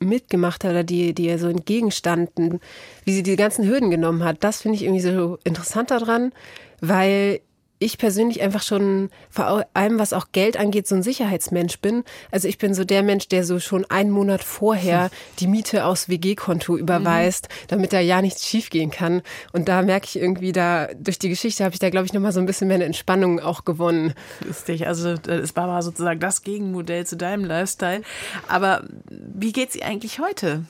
mitgemacht 0.00 0.64
hat 0.64 0.70
oder 0.70 0.84
die, 0.84 1.14
die 1.14 1.26
ihr 1.26 1.38
so 1.38 1.48
entgegenstanden, 1.48 2.60
wie 3.04 3.12
sie 3.12 3.22
die 3.22 3.36
ganzen 3.36 3.66
Hürden 3.66 3.90
genommen 3.90 4.24
hat, 4.24 4.44
das 4.44 4.62
finde 4.62 4.76
ich 4.76 4.84
irgendwie 4.84 5.00
so 5.00 5.38
interessant 5.44 5.90
daran, 5.90 6.32
weil 6.80 7.40
ich 7.78 7.98
persönlich 7.98 8.40
einfach 8.42 8.62
schon 8.62 9.10
vor 9.30 9.66
allem, 9.74 9.98
was 9.98 10.12
auch 10.12 10.26
Geld 10.32 10.56
angeht, 10.56 10.86
so 10.86 10.94
ein 10.94 11.02
Sicherheitsmensch 11.02 11.78
bin. 11.80 12.04
Also 12.30 12.48
ich 12.48 12.58
bin 12.58 12.74
so 12.74 12.84
der 12.84 13.02
Mensch, 13.02 13.28
der 13.28 13.44
so 13.44 13.60
schon 13.60 13.84
einen 13.90 14.10
Monat 14.10 14.42
vorher 14.42 15.10
die 15.38 15.46
Miete 15.46 15.84
aus 15.84 16.08
WG-Konto 16.08 16.76
überweist, 16.76 17.48
mhm. 17.48 17.66
damit 17.68 17.92
da 17.92 18.00
ja 18.00 18.20
nichts 18.22 18.46
schiefgehen 18.46 18.90
kann. 18.90 19.22
Und 19.52 19.68
da 19.68 19.82
merke 19.82 20.06
ich 20.06 20.16
irgendwie 20.16 20.52
da, 20.52 20.88
durch 20.98 21.18
die 21.18 21.28
Geschichte 21.28 21.64
habe 21.64 21.74
ich 21.74 21.80
da, 21.80 21.90
glaube 21.90 22.06
ich, 22.06 22.12
nochmal 22.12 22.32
so 22.32 22.40
ein 22.40 22.46
bisschen 22.46 22.68
mehr 22.68 22.76
eine 22.76 22.84
Entspannung 22.84 23.40
auch 23.40 23.64
gewonnen. 23.64 24.14
Lustig. 24.46 24.86
Also 24.86 25.10
ist 25.10 25.54
Barbara 25.54 25.82
sozusagen 25.82 26.20
das 26.20 26.42
Gegenmodell 26.42 27.06
zu 27.06 27.16
deinem 27.16 27.44
Lifestyle. 27.44 28.02
Aber 28.48 28.84
wie 29.08 29.52
geht 29.52 29.72
sie 29.72 29.82
eigentlich 29.82 30.18
heute? 30.18 30.64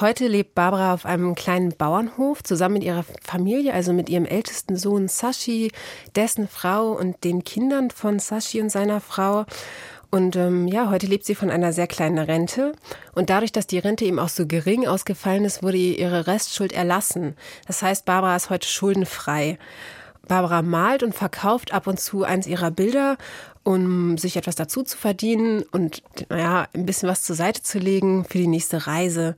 Heute 0.00 0.28
lebt 0.28 0.54
Barbara 0.54 0.94
auf 0.94 1.04
einem 1.04 1.34
kleinen 1.34 1.76
Bauernhof 1.76 2.42
zusammen 2.42 2.74
mit 2.74 2.84
ihrer 2.84 3.04
Familie, 3.22 3.74
also 3.74 3.92
mit 3.92 4.08
ihrem 4.08 4.24
ältesten 4.24 4.76
Sohn 4.76 5.08
Sashi, 5.08 5.72
dessen 6.16 6.48
Frau 6.48 6.92
und 6.92 7.22
den 7.22 7.44
Kindern 7.44 7.90
von 7.90 8.18
Sashi 8.18 8.62
und 8.62 8.70
seiner 8.70 9.02
Frau. 9.02 9.44
Und 10.10 10.36
ähm, 10.36 10.68
ja, 10.68 10.88
heute 10.88 11.06
lebt 11.06 11.26
sie 11.26 11.34
von 11.34 11.50
einer 11.50 11.74
sehr 11.74 11.86
kleinen 11.86 12.18
Rente. 12.18 12.72
Und 13.14 13.28
dadurch, 13.28 13.52
dass 13.52 13.66
die 13.66 13.78
Rente 13.78 14.06
eben 14.06 14.18
auch 14.18 14.30
so 14.30 14.46
gering 14.46 14.88
ausgefallen 14.88 15.44
ist, 15.44 15.62
wurde 15.62 15.76
ihr 15.76 15.98
ihre 15.98 16.26
Restschuld 16.26 16.72
erlassen. 16.72 17.36
Das 17.66 17.82
heißt, 17.82 18.06
Barbara 18.06 18.36
ist 18.36 18.48
heute 18.48 18.68
schuldenfrei. 18.68 19.58
Barbara 20.26 20.62
malt 20.62 21.02
und 21.02 21.14
verkauft 21.14 21.74
ab 21.74 21.86
und 21.86 22.00
zu 22.00 22.24
eins 22.24 22.46
ihrer 22.46 22.70
Bilder, 22.70 23.18
um 23.64 24.16
sich 24.16 24.38
etwas 24.38 24.54
dazu 24.54 24.82
zu 24.82 24.96
verdienen 24.96 25.62
und 25.72 26.02
naja, 26.30 26.68
ein 26.72 26.86
bisschen 26.86 27.08
was 27.08 27.22
zur 27.22 27.36
Seite 27.36 27.62
zu 27.62 27.78
legen 27.78 28.24
für 28.24 28.38
die 28.38 28.46
nächste 28.46 28.86
Reise. 28.86 29.36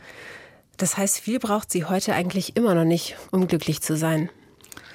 Das 0.82 0.96
heißt, 0.96 1.20
viel 1.20 1.38
braucht 1.38 1.70
sie 1.70 1.84
heute 1.84 2.12
eigentlich 2.12 2.56
immer 2.56 2.74
noch 2.74 2.82
nicht, 2.82 3.14
um 3.30 3.46
glücklich 3.46 3.82
zu 3.82 3.96
sein. 3.96 4.30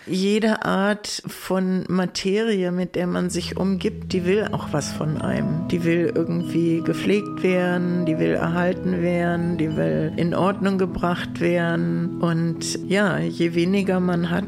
Jede 0.05 0.65
Art 0.65 1.23
von 1.25 1.85
Materie, 1.87 2.73
mit 2.73 2.95
der 2.95 3.07
man 3.07 3.29
sich 3.29 3.55
umgibt, 3.55 4.11
die 4.11 4.25
will 4.25 4.49
auch 4.51 4.73
was 4.73 4.91
von 4.91 5.21
einem. 5.21 5.69
Die 5.69 5.85
will 5.85 6.11
irgendwie 6.13 6.81
gepflegt 6.81 7.41
werden, 7.41 8.05
die 8.05 8.19
will 8.19 8.33
erhalten 8.33 9.01
werden, 9.01 9.57
die 9.57 9.77
will 9.77 10.11
in 10.17 10.35
Ordnung 10.35 10.77
gebracht 10.77 11.39
werden. 11.39 12.19
Und 12.19 12.85
ja, 12.89 13.19
je 13.19 13.55
weniger 13.55 14.01
man 14.01 14.29
hat, 14.29 14.43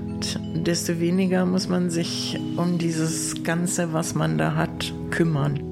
desto 0.55 0.99
weniger 0.99 1.45
muss 1.45 1.69
man 1.69 1.89
sich 1.89 2.37
um 2.57 2.77
dieses 2.77 3.45
Ganze, 3.45 3.93
was 3.93 4.13
man 4.13 4.37
da 4.37 4.55
hat, 4.55 4.93
kümmern. 5.09 5.68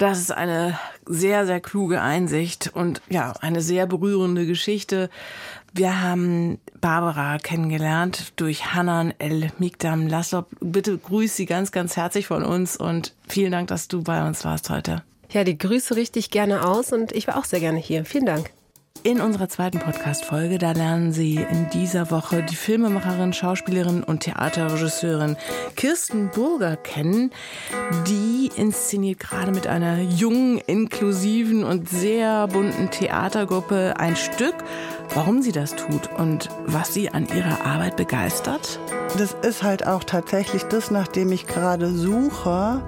Das 0.00 0.18
ist 0.18 0.32
eine 0.32 0.78
sehr, 1.04 1.44
sehr 1.44 1.60
kluge 1.60 2.00
Einsicht 2.00 2.70
und 2.72 3.02
ja, 3.10 3.34
eine 3.42 3.60
sehr 3.60 3.86
berührende 3.86 4.46
Geschichte. 4.46 5.10
Wir 5.74 6.00
haben 6.00 6.58
Barbara 6.80 7.36
kennengelernt 7.36 8.32
durch 8.36 8.72
Hanan 8.72 9.12
El 9.18 9.50
Mikdam 9.58 10.06
Lassop. 10.06 10.46
Bitte 10.60 10.96
grüß 10.96 11.36
sie 11.36 11.44
ganz, 11.44 11.70
ganz 11.70 11.98
herzlich 11.98 12.28
von 12.28 12.44
uns 12.44 12.78
und 12.78 13.12
vielen 13.28 13.52
Dank, 13.52 13.68
dass 13.68 13.88
du 13.88 14.02
bei 14.02 14.26
uns 14.26 14.42
warst 14.42 14.70
heute. 14.70 15.02
Ja, 15.28 15.44
die 15.44 15.58
Grüße 15.58 15.94
richtig 15.96 16.30
gerne 16.30 16.66
aus 16.66 16.94
und 16.94 17.12
ich 17.12 17.28
war 17.28 17.36
auch 17.36 17.44
sehr 17.44 17.60
gerne 17.60 17.78
hier. 17.78 18.06
Vielen 18.06 18.24
Dank. 18.24 18.50
In 19.02 19.22
unserer 19.22 19.48
zweiten 19.48 19.78
Podcast-Folge, 19.78 20.58
da 20.58 20.72
lernen 20.72 21.10
Sie 21.12 21.36
in 21.36 21.70
dieser 21.72 22.10
Woche 22.10 22.42
die 22.42 22.54
Filmemacherin, 22.54 23.32
Schauspielerin 23.32 24.02
und 24.02 24.20
Theaterregisseurin 24.20 25.38
Kirsten 25.74 26.28
Burger 26.28 26.76
kennen. 26.76 27.30
Die 28.06 28.50
inszeniert 28.56 29.18
gerade 29.18 29.52
mit 29.52 29.66
einer 29.66 30.00
jungen, 30.02 30.58
inklusiven 30.58 31.64
und 31.64 31.88
sehr 31.88 32.46
bunten 32.48 32.90
Theatergruppe 32.90 33.94
ein 33.96 34.16
Stück. 34.16 34.56
Warum 35.14 35.42
sie 35.42 35.52
das 35.52 35.74
tut 35.74 36.08
und 36.18 36.48
was 36.66 36.94
sie 36.94 37.10
an 37.10 37.26
ihrer 37.26 37.64
Arbeit 37.64 37.96
begeistert? 37.96 38.78
Das 39.18 39.34
ist 39.42 39.62
halt 39.62 39.86
auch 39.86 40.04
tatsächlich 40.04 40.62
das, 40.64 40.90
nach 40.90 41.08
dem 41.08 41.32
ich 41.32 41.46
gerade 41.46 41.88
suche 41.90 42.82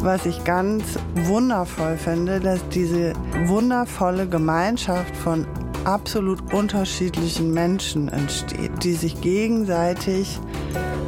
was 0.00 0.26
ich 0.26 0.44
ganz 0.44 0.98
wundervoll 1.14 1.96
finde, 1.96 2.40
dass 2.40 2.66
diese 2.68 3.14
wundervolle 3.46 4.28
Gemeinschaft 4.28 5.16
von 5.16 5.46
absolut 5.84 6.52
unterschiedlichen 6.52 7.52
Menschen 7.52 8.08
entsteht, 8.08 8.84
die 8.84 8.92
sich 8.92 9.20
gegenseitig 9.20 10.38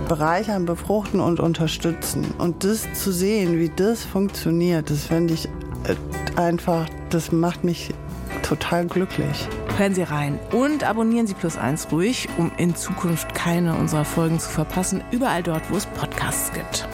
bereichern, 0.09 0.67
befruchten 0.67 1.21
und 1.21 1.39
unterstützen. 1.39 2.35
Und 2.39 2.65
das 2.65 2.93
zu 2.95 3.13
sehen, 3.13 3.59
wie 3.59 3.71
das 3.75 4.05
funktioniert, 4.05 4.91
das 4.91 5.05
finde 5.05 5.35
ich 5.35 5.47
äh, 5.47 5.95
einfach, 6.37 6.87
das 7.11 7.31
macht 7.31 7.63
mich 7.63 7.91
total 8.43 8.87
glücklich. 8.87 9.49
Hören 9.77 9.95
Sie 9.95 10.03
rein 10.03 10.39
und 10.53 10.85
abonnieren 10.85 11.27
Sie 11.27 11.35
Plus 11.35 11.57
eins 11.57 11.91
ruhig, 11.91 12.29
um 12.37 12.53
in 12.59 12.75
Zukunft 12.75 13.35
keine 13.35 13.75
unserer 13.77 14.05
Folgen 14.05 14.39
zu 14.39 14.51
verpassen. 14.51 15.03
Überall 15.11 15.43
dort, 15.43 15.71
wo 15.71 15.77
es 15.77 15.87
Podcasts 15.87 16.53
gibt. 16.53 16.87